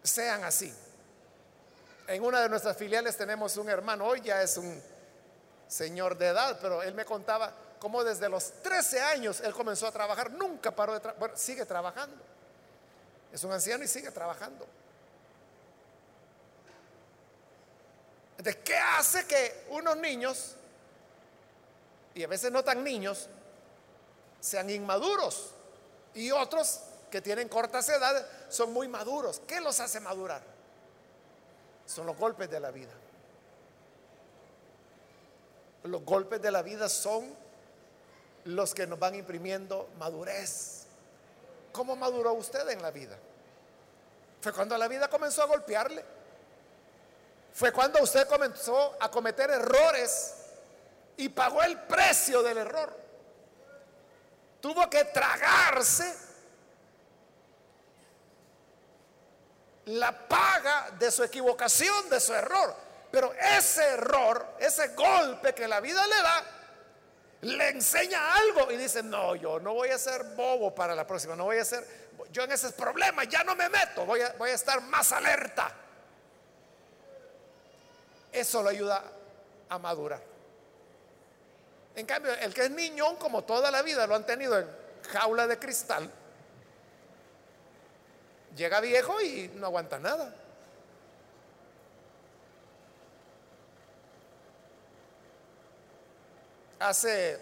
[0.02, 0.72] sean así?
[2.06, 4.82] En una de nuestras filiales tenemos un hermano, hoy ya es un
[5.68, 9.92] señor de edad, pero él me contaba cómo desde los 13 años él comenzó a
[9.92, 12.22] trabajar, nunca paró de trabajar, bueno, sigue trabajando.
[13.32, 14.66] Es un anciano y sigue trabajando.
[18.38, 20.56] ¿De ¿qué hace que unos niños,
[22.14, 23.28] y a veces no tan niños,
[24.40, 25.52] sean inmaduros
[26.14, 26.80] y otros
[27.10, 29.42] que tienen cortas edades son muy maduros?
[29.46, 30.42] ¿Qué los hace madurar?
[31.86, 32.92] Son los golpes de la vida.
[35.84, 37.34] Los golpes de la vida son
[38.44, 40.86] los que nos van imprimiendo madurez.
[41.72, 43.18] ¿Cómo maduró usted en la vida?
[44.40, 46.04] Fue cuando la vida comenzó a golpearle.
[47.52, 50.36] Fue cuando usted comenzó a cometer errores
[51.16, 52.96] y pagó el precio del error.
[54.60, 56.29] Tuvo que tragarse
[59.90, 62.74] la paga de su equivocación, de su error.
[63.10, 66.44] Pero ese error, ese golpe que la vida le da,
[67.42, 71.34] le enseña algo y dice, no, yo no voy a ser bobo para la próxima,
[71.34, 71.84] no voy a ser,
[72.30, 75.72] yo en esos problemas ya no me meto, voy a, voy a estar más alerta.
[78.30, 79.02] Eso lo ayuda
[79.68, 80.22] a madurar.
[81.96, 84.68] En cambio, el que es niñón, como toda la vida lo han tenido en
[85.10, 86.08] jaula de cristal,
[88.56, 90.34] llega viejo y no aguanta nada.
[96.78, 97.38] Hace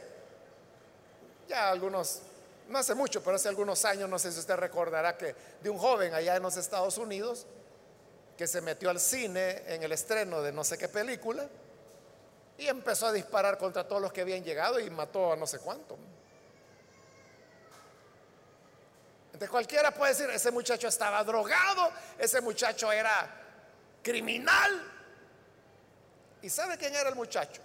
[1.49, 2.21] ya algunos,
[2.69, 5.79] no hace mucho, pero hace algunos años, no sé si usted recordará que de un
[5.79, 7.47] joven allá en los Estados Unidos
[8.37, 11.49] que se metió al cine en el estreno de no sé qué película
[12.59, 15.59] y empezó a disparar contra todos los que habían llegado y mató a no sé
[15.59, 15.97] cuánto.
[19.39, 23.31] Entonces cualquiera puede decir, ese muchacho estaba drogado, ese muchacho era
[24.03, 24.83] criminal.
[26.43, 27.63] ¿Y sabe quién era el muchacho?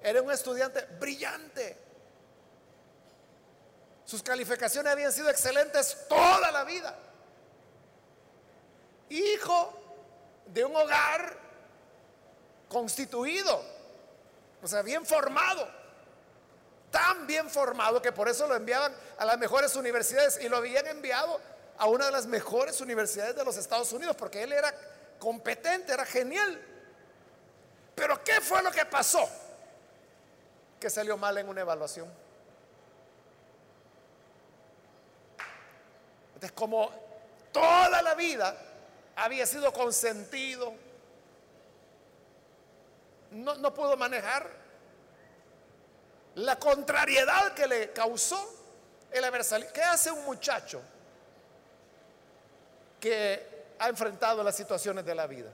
[0.00, 1.76] Era un estudiante brillante.
[4.06, 6.96] Sus calificaciones habían sido excelentes toda la vida.
[9.10, 9.74] Hijo
[10.46, 11.36] de un hogar
[12.70, 13.62] constituido,
[14.62, 15.81] o sea, bien formado
[16.92, 20.86] tan bien formado que por eso lo enviaban a las mejores universidades y lo habían
[20.86, 21.40] enviado
[21.78, 24.72] a una de las mejores universidades de los Estados Unidos porque él era
[25.18, 26.60] competente, era genial.
[27.94, 29.26] Pero ¿qué fue lo que pasó?
[30.78, 32.12] Que salió mal en una evaluación.
[36.34, 36.90] Entonces, como
[37.52, 38.54] toda la vida
[39.16, 40.74] había sido consentido,
[43.30, 44.61] no, no pudo manejar
[46.36, 48.52] la contrariedad que le causó
[49.10, 49.72] el haber salido.
[49.72, 50.80] ¿Qué hace un muchacho
[52.98, 55.50] que ha enfrentado las situaciones de la vida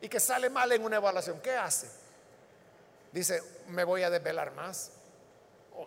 [0.00, 1.40] y que sale mal en una evaluación?
[1.40, 1.88] ¿Qué hace?
[3.12, 4.90] Dice, me voy a desvelar más.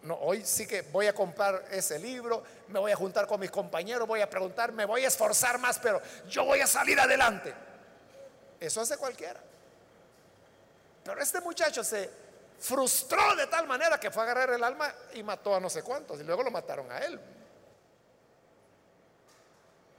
[0.02, 3.52] No, hoy sí que voy a comprar ese libro, me voy a juntar con mis
[3.52, 7.54] compañeros, voy a preguntar, me voy a esforzar más, pero yo voy a salir adelante.
[8.60, 9.40] Eso hace cualquiera.
[11.04, 12.10] Pero este muchacho se
[12.60, 15.84] frustró de tal manera que fue a agarrar el alma y mató a no sé
[15.84, 17.20] cuántos y luego lo mataron a él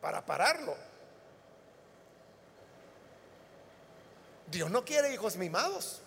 [0.00, 0.76] para pararlo.
[4.46, 6.00] Dios no quiere hijos mimados.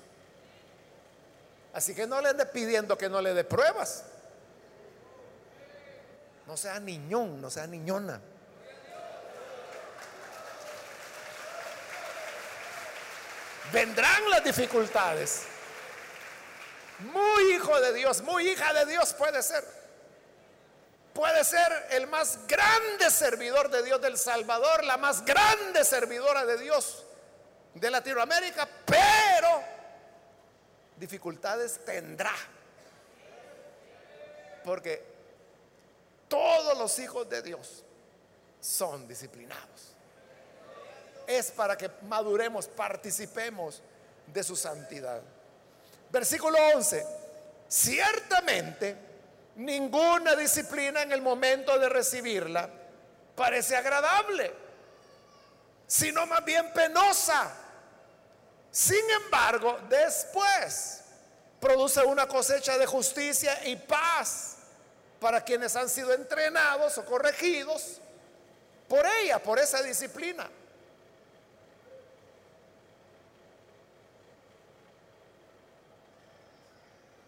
[1.74, 4.06] Así que no le ande pidiendo que no le dé pruebas.
[6.48, 8.20] No sea niñón, no sea niñona.
[13.72, 15.44] Vendrán las dificultades.
[17.00, 19.64] Muy hijo de Dios, muy hija de Dios puede ser.
[21.14, 26.58] Puede ser el más grande servidor de Dios del Salvador, la más grande servidora de
[26.58, 27.06] Dios
[27.74, 29.64] de Latinoamérica, pero
[30.98, 32.34] dificultades tendrá.
[34.64, 35.04] Porque
[36.28, 37.84] todos los hijos de Dios
[38.60, 39.96] son disciplinados.
[41.26, 43.82] Es para que maduremos, participemos
[44.28, 45.22] de su santidad.
[46.12, 47.06] Versículo 11.
[47.68, 48.96] Ciertamente,
[49.56, 52.70] ninguna disciplina en el momento de recibirla
[53.36, 54.70] parece agradable.
[55.88, 57.52] sino más bien penosa.
[58.70, 61.02] Sin embargo, después
[61.60, 64.58] produce una cosecha de justicia y paz
[65.20, 68.00] para quienes han sido entrenados o corregidos
[68.88, 70.48] por ella, por esa disciplina.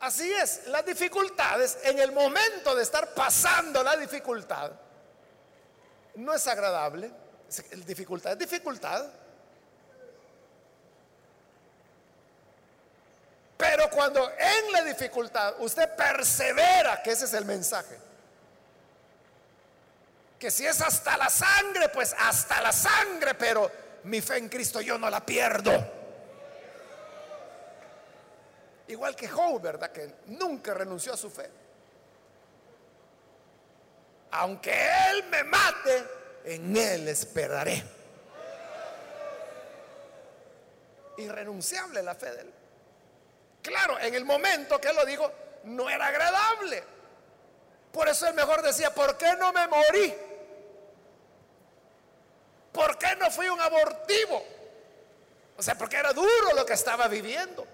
[0.02, 4.72] Así es, las dificultades, en el momento de estar pasando la dificultad,
[6.16, 7.12] no es agradable.
[7.86, 9.06] Dificultad es dificultad.
[13.58, 17.96] Pero cuando en la dificultad usted persevera, que ese es el mensaje,
[20.40, 23.72] que si es hasta la sangre, pues hasta la sangre, pero
[24.06, 26.01] mi fe en Cristo yo no la pierdo.
[28.92, 29.90] Igual que Job, ¿verdad?
[29.90, 31.50] Que nunca renunció a su fe.
[34.32, 34.74] Aunque
[35.10, 36.04] Él me mate,
[36.44, 37.82] en Él esperaré.
[41.20, 42.54] Irrenunciable la fe de Él.
[43.62, 45.32] Claro, en el momento que Él lo dijo,
[45.64, 46.84] no era agradable.
[47.94, 50.14] Por eso Él mejor decía, ¿por qué no me morí?
[52.74, 54.46] ¿Por qué no fui un abortivo?
[55.56, 57.66] O sea, porque era duro lo que estaba viviendo.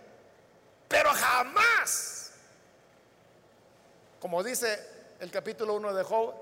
[0.88, 2.32] Pero jamás,
[4.20, 4.86] como dice
[5.20, 6.34] el capítulo 1 de Job,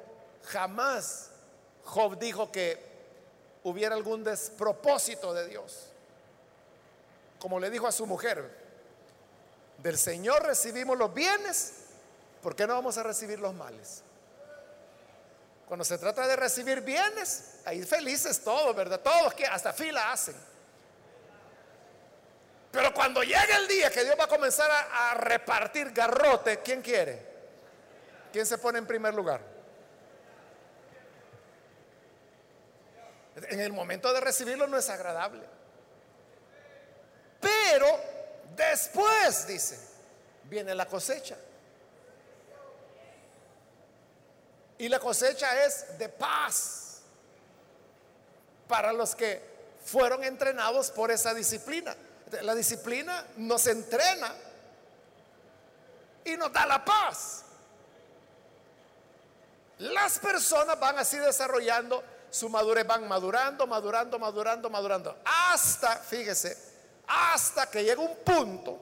[0.44, 1.30] jamás
[1.84, 2.84] Job dijo que
[3.64, 5.88] hubiera algún despropósito de Dios.
[7.40, 8.66] Como le dijo a su mujer,
[9.80, 11.74] del Señor recibimos los bienes,
[12.42, 14.04] ¿por qué no vamos a recibir los males?
[15.68, 19.00] Cuando se trata de recibir bienes, ahí felices todos, ¿verdad?
[19.00, 20.36] Todos que hasta fila hacen.
[22.76, 27.26] Pero cuando llegue el día que Dios va a comenzar a, repartir garrote, ¿quién quiere?
[28.34, 29.40] ¿Quién se pone en primer lugar?
[33.48, 35.46] En el momento de recibirlo no es agradable.
[37.40, 37.88] Pero
[38.58, 39.80] después, dice,
[40.44, 41.38] viene la cosecha.
[44.80, 47.04] Y la cosecha es de paz
[48.68, 49.42] para los que
[49.86, 51.96] fueron entrenados por esa disciplina.
[52.42, 54.34] La disciplina nos entrena
[56.24, 57.44] y nos da la paz.
[59.80, 65.18] Las personas van así desarrollando su madurez, van madurando, madurando, madurando, madurando.
[65.26, 66.58] Hasta, fíjese,
[67.08, 68.80] hasta que llega un punto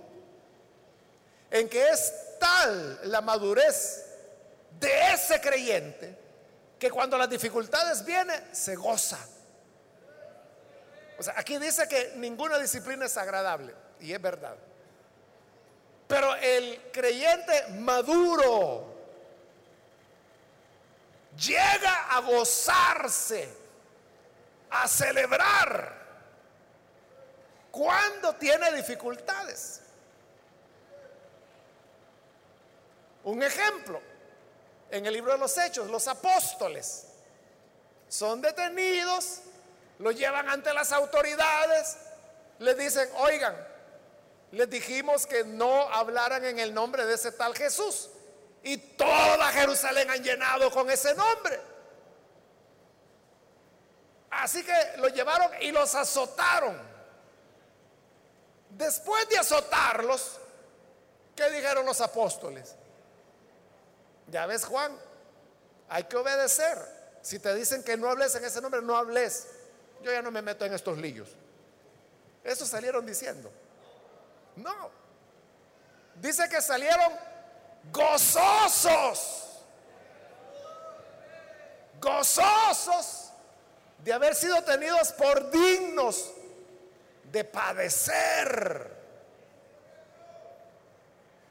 [1.49, 4.05] en que es tal la madurez
[4.79, 6.17] de ese creyente
[6.79, 9.19] que cuando las dificultades vienen, se goza
[11.17, 14.55] o sea, aquí dice que ninguna disciplina es agradable, y es verdad.
[16.07, 18.93] Pero el creyente maduro
[21.37, 23.49] llega a gozarse,
[24.69, 26.03] a celebrar
[27.71, 29.81] cuando tiene dificultades.
[33.23, 34.01] Un ejemplo,
[34.89, 37.07] en el libro de los Hechos, los apóstoles
[38.09, 39.41] son detenidos
[40.03, 41.95] lo llevan ante las autoridades,
[42.59, 43.55] les dicen, oigan,
[44.51, 48.09] les dijimos que no hablaran en el nombre de ese tal Jesús.
[48.63, 51.57] Y toda Jerusalén han llenado con ese nombre.
[54.29, 56.77] Así que lo llevaron y los azotaron.
[58.71, 60.37] Después de azotarlos,
[61.33, 62.75] ¿qué dijeron los apóstoles?
[64.27, 64.99] Ya ves, Juan,
[65.87, 66.77] hay que obedecer.
[67.21, 69.47] Si te dicen que no hables en ese nombre, no hables
[70.03, 71.29] yo ya no me meto en estos líos.
[72.43, 73.51] Eso salieron diciendo.
[74.57, 74.91] No.
[76.15, 77.13] Dice que salieron
[77.91, 79.61] gozosos.
[82.01, 83.31] Gozosos
[83.99, 86.33] de haber sido tenidos por dignos
[87.31, 88.91] de padecer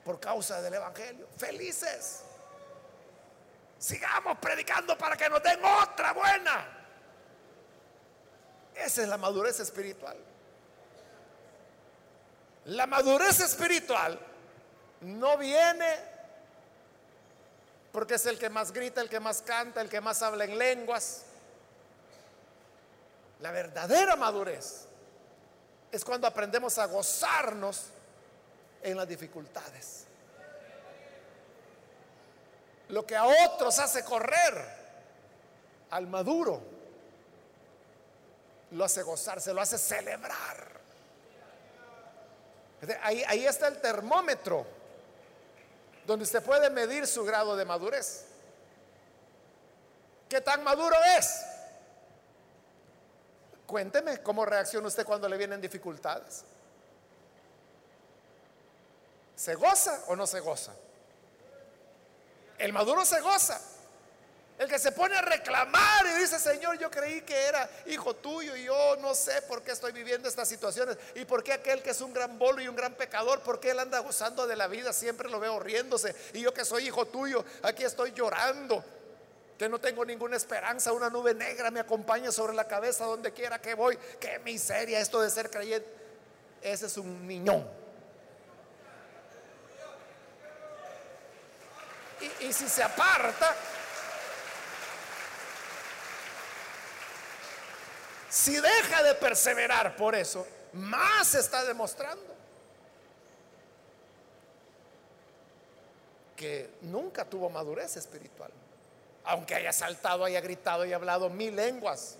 [0.05, 1.26] por causa del Evangelio.
[1.38, 2.22] Felices.
[3.78, 6.82] Sigamos predicando para que nos den otra buena.
[8.75, 10.16] Esa es la madurez espiritual.
[12.66, 14.18] La madurez espiritual
[15.01, 16.12] no viene
[17.93, 20.57] porque es el que más grita, el que más canta, el que más habla en
[20.57, 21.25] lenguas.
[23.41, 24.87] La verdadera madurez
[25.91, 27.87] es cuando aprendemos a gozarnos
[28.83, 30.07] en las dificultades.
[32.89, 34.83] Lo que a otros hace correr,
[35.91, 36.72] al maduro
[38.73, 40.81] lo hace gozarse, lo hace celebrar.
[43.03, 44.66] Ahí, ahí está el termómetro
[46.07, 48.27] donde usted puede medir su grado de madurez.
[50.29, 51.43] ¿Qué tan maduro es?
[53.66, 56.45] Cuénteme cómo reacciona usted cuando le vienen dificultades.
[59.37, 60.73] ¿Se goza o no se goza?
[62.59, 63.61] El maduro se goza.
[64.63, 68.55] El que se pone a reclamar y dice, Señor, yo creí que era hijo tuyo
[68.55, 71.91] y yo no sé por qué estoy viviendo estas situaciones y por qué aquel que
[71.91, 74.69] es un gran bolo y un gran pecador, por qué él anda gozando de la
[74.69, 78.85] vida, siempre lo veo riéndose y yo que soy hijo tuyo, aquí estoy llorando,
[79.59, 83.61] que no tengo ninguna esperanza, una nube negra me acompaña sobre la cabeza donde quiera
[83.61, 85.89] que voy, qué miseria esto de ser creyente.
[86.63, 87.69] Ese es un niñón.
[92.21, 93.57] Y, y si se aparta,
[98.33, 102.35] Si deja de perseverar por eso, más está demostrando
[106.35, 108.51] que nunca tuvo madurez espiritual.
[109.24, 112.16] Aunque haya saltado, haya gritado y hablado mil lenguas.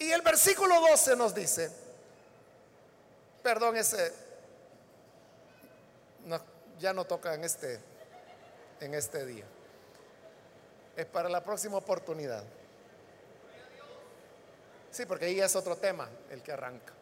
[0.00, 1.70] Y el versículo 12 nos dice,
[3.44, 4.12] perdón, ese
[6.80, 7.78] ya no toca en este,
[8.80, 9.44] en este día
[10.96, 12.44] es para la próxima oportunidad.
[14.90, 16.92] Sí, porque ahí es otro tema el que arranca.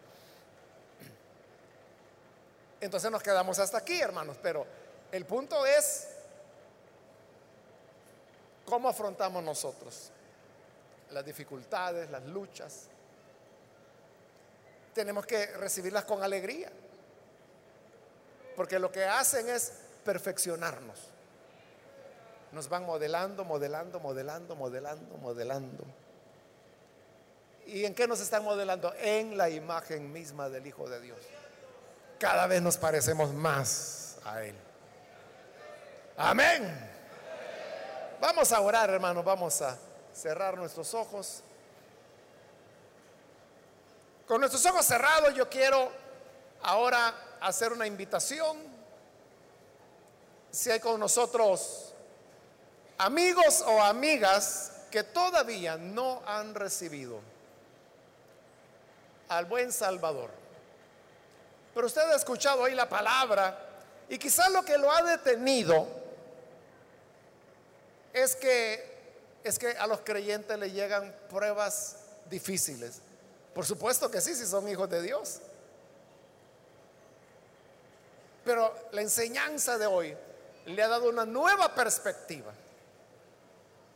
[2.80, 4.66] Entonces nos quedamos hasta aquí, hermanos, pero
[5.10, 6.08] el punto es
[8.64, 10.10] cómo afrontamos nosotros
[11.10, 12.84] las dificultades, las luchas.
[14.94, 16.70] Tenemos que recibirlas con alegría,
[18.56, 19.72] porque lo que hacen es
[20.04, 21.09] perfeccionarnos
[22.52, 25.84] nos van modelando, modelando, modelando, modelando, modelando.
[27.66, 28.92] ¿Y en qué nos están modelando?
[28.98, 31.18] En la imagen misma del Hijo de Dios.
[32.18, 34.56] Cada vez nos parecemos más a Él.
[36.16, 36.90] Amén.
[38.20, 39.24] Vamos a orar, hermanos.
[39.24, 39.78] Vamos a
[40.12, 41.42] cerrar nuestros ojos.
[44.26, 45.90] Con nuestros ojos cerrados yo quiero
[46.62, 48.58] ahora hacer una invitación.
[50.50, 51.89] Si hay con nosotros
[53.00, 57.20] amigos o amigas que todavía no han recibido
[59.28, 60.30] al buen Salvador.
[61.74, 63.58] Pero usted ha escuchado hoy la palabra
[64.08, 65.88] y quizás lo que lo ha detenido
[68.12, 68.90] es que
[69.42, 71.96] es que a los creyentes le llegan pruebas
[72.28, 73.00] difíciles.
[73.54, 75.40] Por supuesto que sí, si son hijos de Dios.
[78.44, 80.14] Pero la enseñanza de hoy
[80.66, 82.52] le ha dado una nueva perspectiva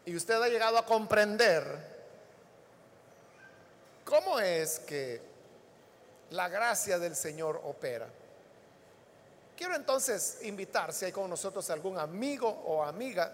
[0.07, 1.95] y usted ha llegado a comprender
[4.05, 5.21] cómo es que
[6.31, 8.07] la gracia del Señor opera.
[9.57, 13.33] Quiero entonces invitar, si hay con nosotros algún amigo o amiga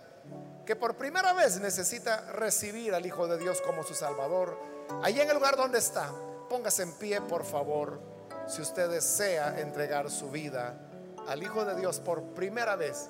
[0.66, 4.56] que por primera vez necesita recibir al Hijo de Dios como su Salvador,
[5.02, 6.12] allí en el lugar donde está,
[6.48, 7.98] póngase en pie, por favor,
[8.46, 10.78] si usted desea entregar su vida
[11.26, 13.08] al Hijo de Dios por primera vez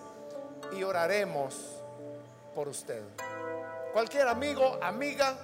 [0.72, 1.82] y oraremos
[2.54, 3.02] por usted.
[3.92, 5.36] Cualquier amigo, amiga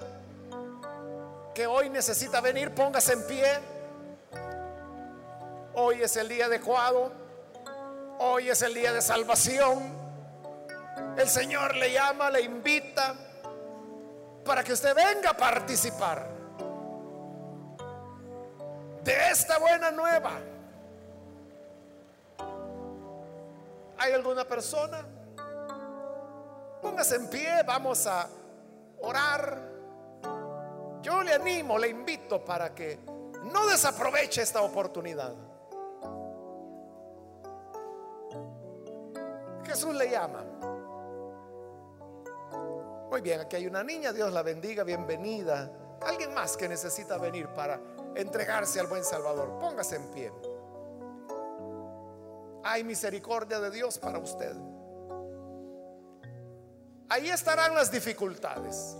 [1.53, 3.59] que hoy necesita venir, póngase en pie.
[5.73, 7.11] Hoy es el día adecuado.
[8.19, 9.91] Hoy es el día de salvación.
[11.17, 13.15] El Señor le llama, le invita
[14.45, 16.27] para que usted venga a participar
[19.03, 20.31] de esta buena nueva.
[23.97, 25.16] ¿Hay alguna persona?
[26.81, 28.27] Póngase en pie, vamos a
[29.01, 29.77] orar.
[31.01, 32.99] Yo le animo, le invito para que
[33.51, 35.33] no desaproveche esta oportunidad.
[39.65, 40.43] Jesús le llama.
[43.09, 45.71] Muy bien, aquí hay una niña, Dios la bendiga, bienvenida.
[46.01, 47.79] Alguien más que necesita venir para
[48.15, 49.57] entregarse al buen Salvador.
[49.59, 50.31] Póngase en pie.
[52.63, 54.55] Hay misericordia de Dios para usted.
[57.09, 58.97] Ahí estarán las dificultades.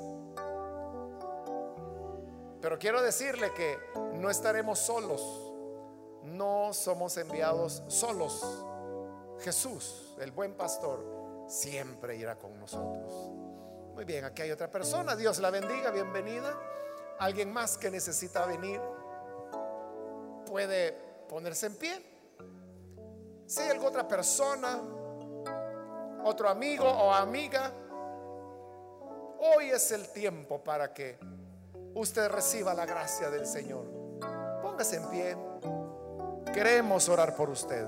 [2.61, 3.77] Pero quiero decirle que
[4.13, 5.21] no estaremos solos.
[6.23, 8.63] No somos enviados solos.
[9.39, 13.11] Jesús, el buen pastor, siempre irá con nosotros.
[13.93, 15.15] Muy bien, aquí hay otra persona.
[15.15, 16.57] Dios la bendiga, bienvenida.
[17.19, 18.79] Alguien más que necesita venir
[20.45, 20.93] puede
[21.27, 22.05] ponerse en pie.
[23.45, 24.79] Si hay alguna otra persona,
[26.23, 27.71] otro amigo o amiga
[29.39, 31.17] Hoy es el tiempo para que
[31.93, 33.85] usted reciba la gracia del Señor.
[34.61, 35.37] Póngase en pie.
[36.53, 37.85] Queremos orar por usted.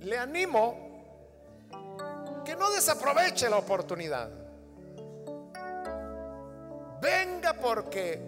[0.00, 0.88] Le animo
[2.44, 4.30] que no desaproveche la oportunidad.
[7.00, 8.20] Venga porque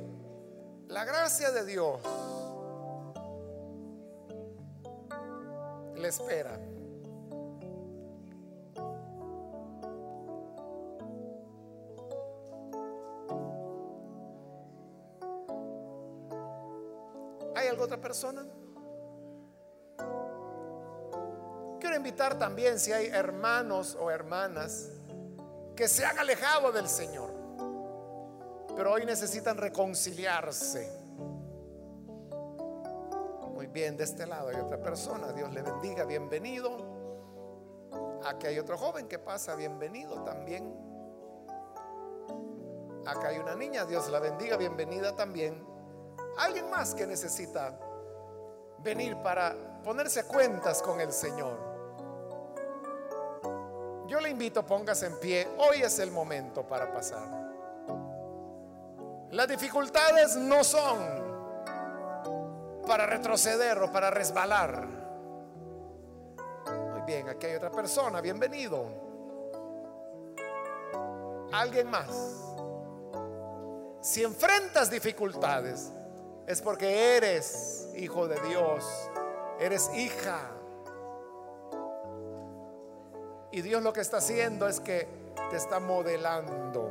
[0.89, 2.01] la gracia de Dios
[5.97, 6.59] le espera.
[17.81, 18.47] ¿Hay alguna otra persona?
[21.81, 24.91] Quiero invitar también si hay hermanos o hermanas
[25.75, 27.31] que se han alejado del Señor,
[28.77, 30.93] pero hoy necesitan reconciliarse.
[33.55, 36.77] Muy bien, de este lado hay otra persona, Dios le bendiga, bienvenido.
[38.27, 40.71] Aquí hay otro joven que pasa, bienvenido también.
[43.07, 45.70] Acá hay una niña, Dios la bendiga, bienvenida también.
[46.39, 47.79] Alguien más que necesita
[48.79, 51.71] venir para ponerse cuentas con el Señor.
[54.07, 55.49] Yo le invito, póngase en pie.
[55.59, 57.29] Hoy es el momento para pasar.
[59.31, 60.99] Las dificultades no son
[62.87, 64.89] para retroceder o para resbalar.
[66.93, 68.21] Muy bien, aquí hay otra persona.
[68.21, 68.87] Bienvenido.
[71.53, 72.09] Alguien más.
[74.01, 75.93] Si enfrentas dificultades,
[76.51, 78.85] es porque eres hijo de Dios,
[79.61, 80.51] eres hija.
[83.53, 85.07] Y Dios lo que está haciendo es que
[85.51, 86.91] te está modelando,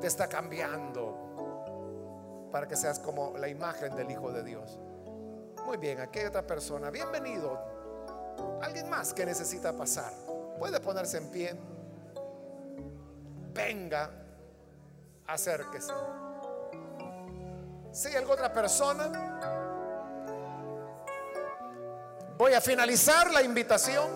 [0.00, 4.76] te está cambiando para que seas como la imagen del Hijo de Dios.
[5.66, 6.90] Muy bien, aquí otra persona.
[6.90, 7.56] Bienvenido.
[8.60, 10.12] Alguien más que necesita pasar.
[10.58, 11.56] Puede ponerse en pie.
[13.52, 14.10] Venga,
[15.28, 15.92] acérquese.
[17.92, 19.10] Si hay alguna otra persona,
[22.38, 24.08] voy a finalizar la invitación.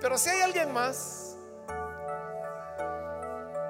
[0.00, 1.34] Pero si hay alguien más,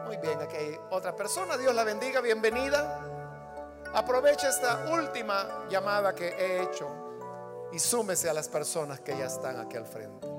[0.05, 3.01] muy bien, aquí hay otra persona, Dios la bendiga, bienvenida.
[3.95, 6.89] Aprovecha esta última llamada que he hecho
[7.73, 10.36] y súmese a las personas que ya están aquí al frente.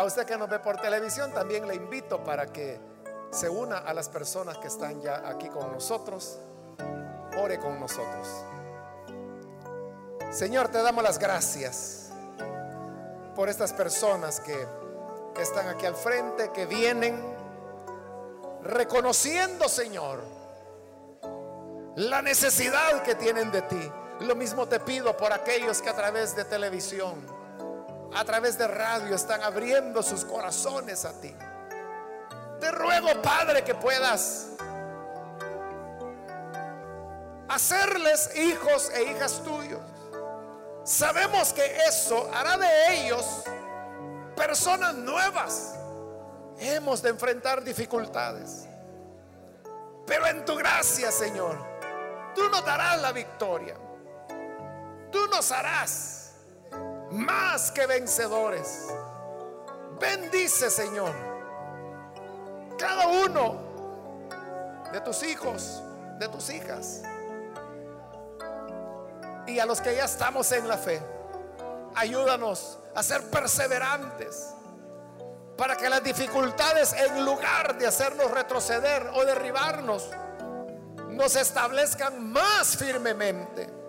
[0.00, 2.80] A usted que nos ve por televisión, también le invito para que
[3.30, 6.38] se una a las personas que están ya aquí con nosotros.
[7.36, 8.26] Ore con nosotros.
[10.30, 12.12] Señor, te damos las gracias
[13.36, 14.66] por estas personas que
[15.38, 17.22] están aquí al frente, que vienen
[18.62, 20.22] reconociendo, Señor,
[21.96, 23.92] la necesidad que tienen de ti.
[24.20, 27.39] Lo mismo te pido por aquellos que a través de televisión
[28.14, 31.34] a través de radio están abriendo sus corazones a ti.
[32.60, 34.48] Te ruego, Padre, que puedas
[37.48, 39.80] hacerles hijos e hijas tuyos.
[40.84, 43.24] Sabemos que eso hará de ellos
[44.36, 45.74] personas nuevas.
[46.58, 48.66] Hemos de enfrentar dificultades.
[50.06, 51.56] Pero en tu gracia, Señor,
[52.34, 53.76] tú nos darás la victoria.
[55.10, 56.19] Tú nos harás
[57.10, 58.86] más que vencedores.
[59.98, 61.12] Bendice, Señor,
[62.78, 63.58] cada uno
[64.92, 65.82] de tus hijos,
[66.18, 67.02] de tus hijas.
[69.46, 71.02] Y a los que ya estamos en la fe,
[71.94, 74.54] ayúdanos a ser perseverantes
[75.56, 80.08] para que las dificultades, en lugar de hacernos retroceder o derribarnos,
[81.08, 83.79] nos establezcan más firmemente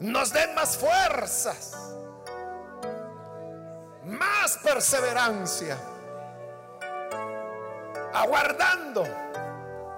[0.00, 1.72] nos den más fuerzas,
[4.04, 5.78] más perseverancia,
[8.12, 9.04] aguardando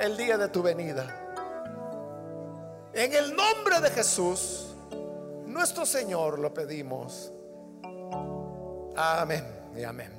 [0.00, 1.24] el día de tu venida.
[2.92, 4.74] En el nombre de Jesús,
[5.46, 7.32] nuestro Señor, lo pedimos.
[8.96, 9.44] Amén
[9.76, 10.17] y amén.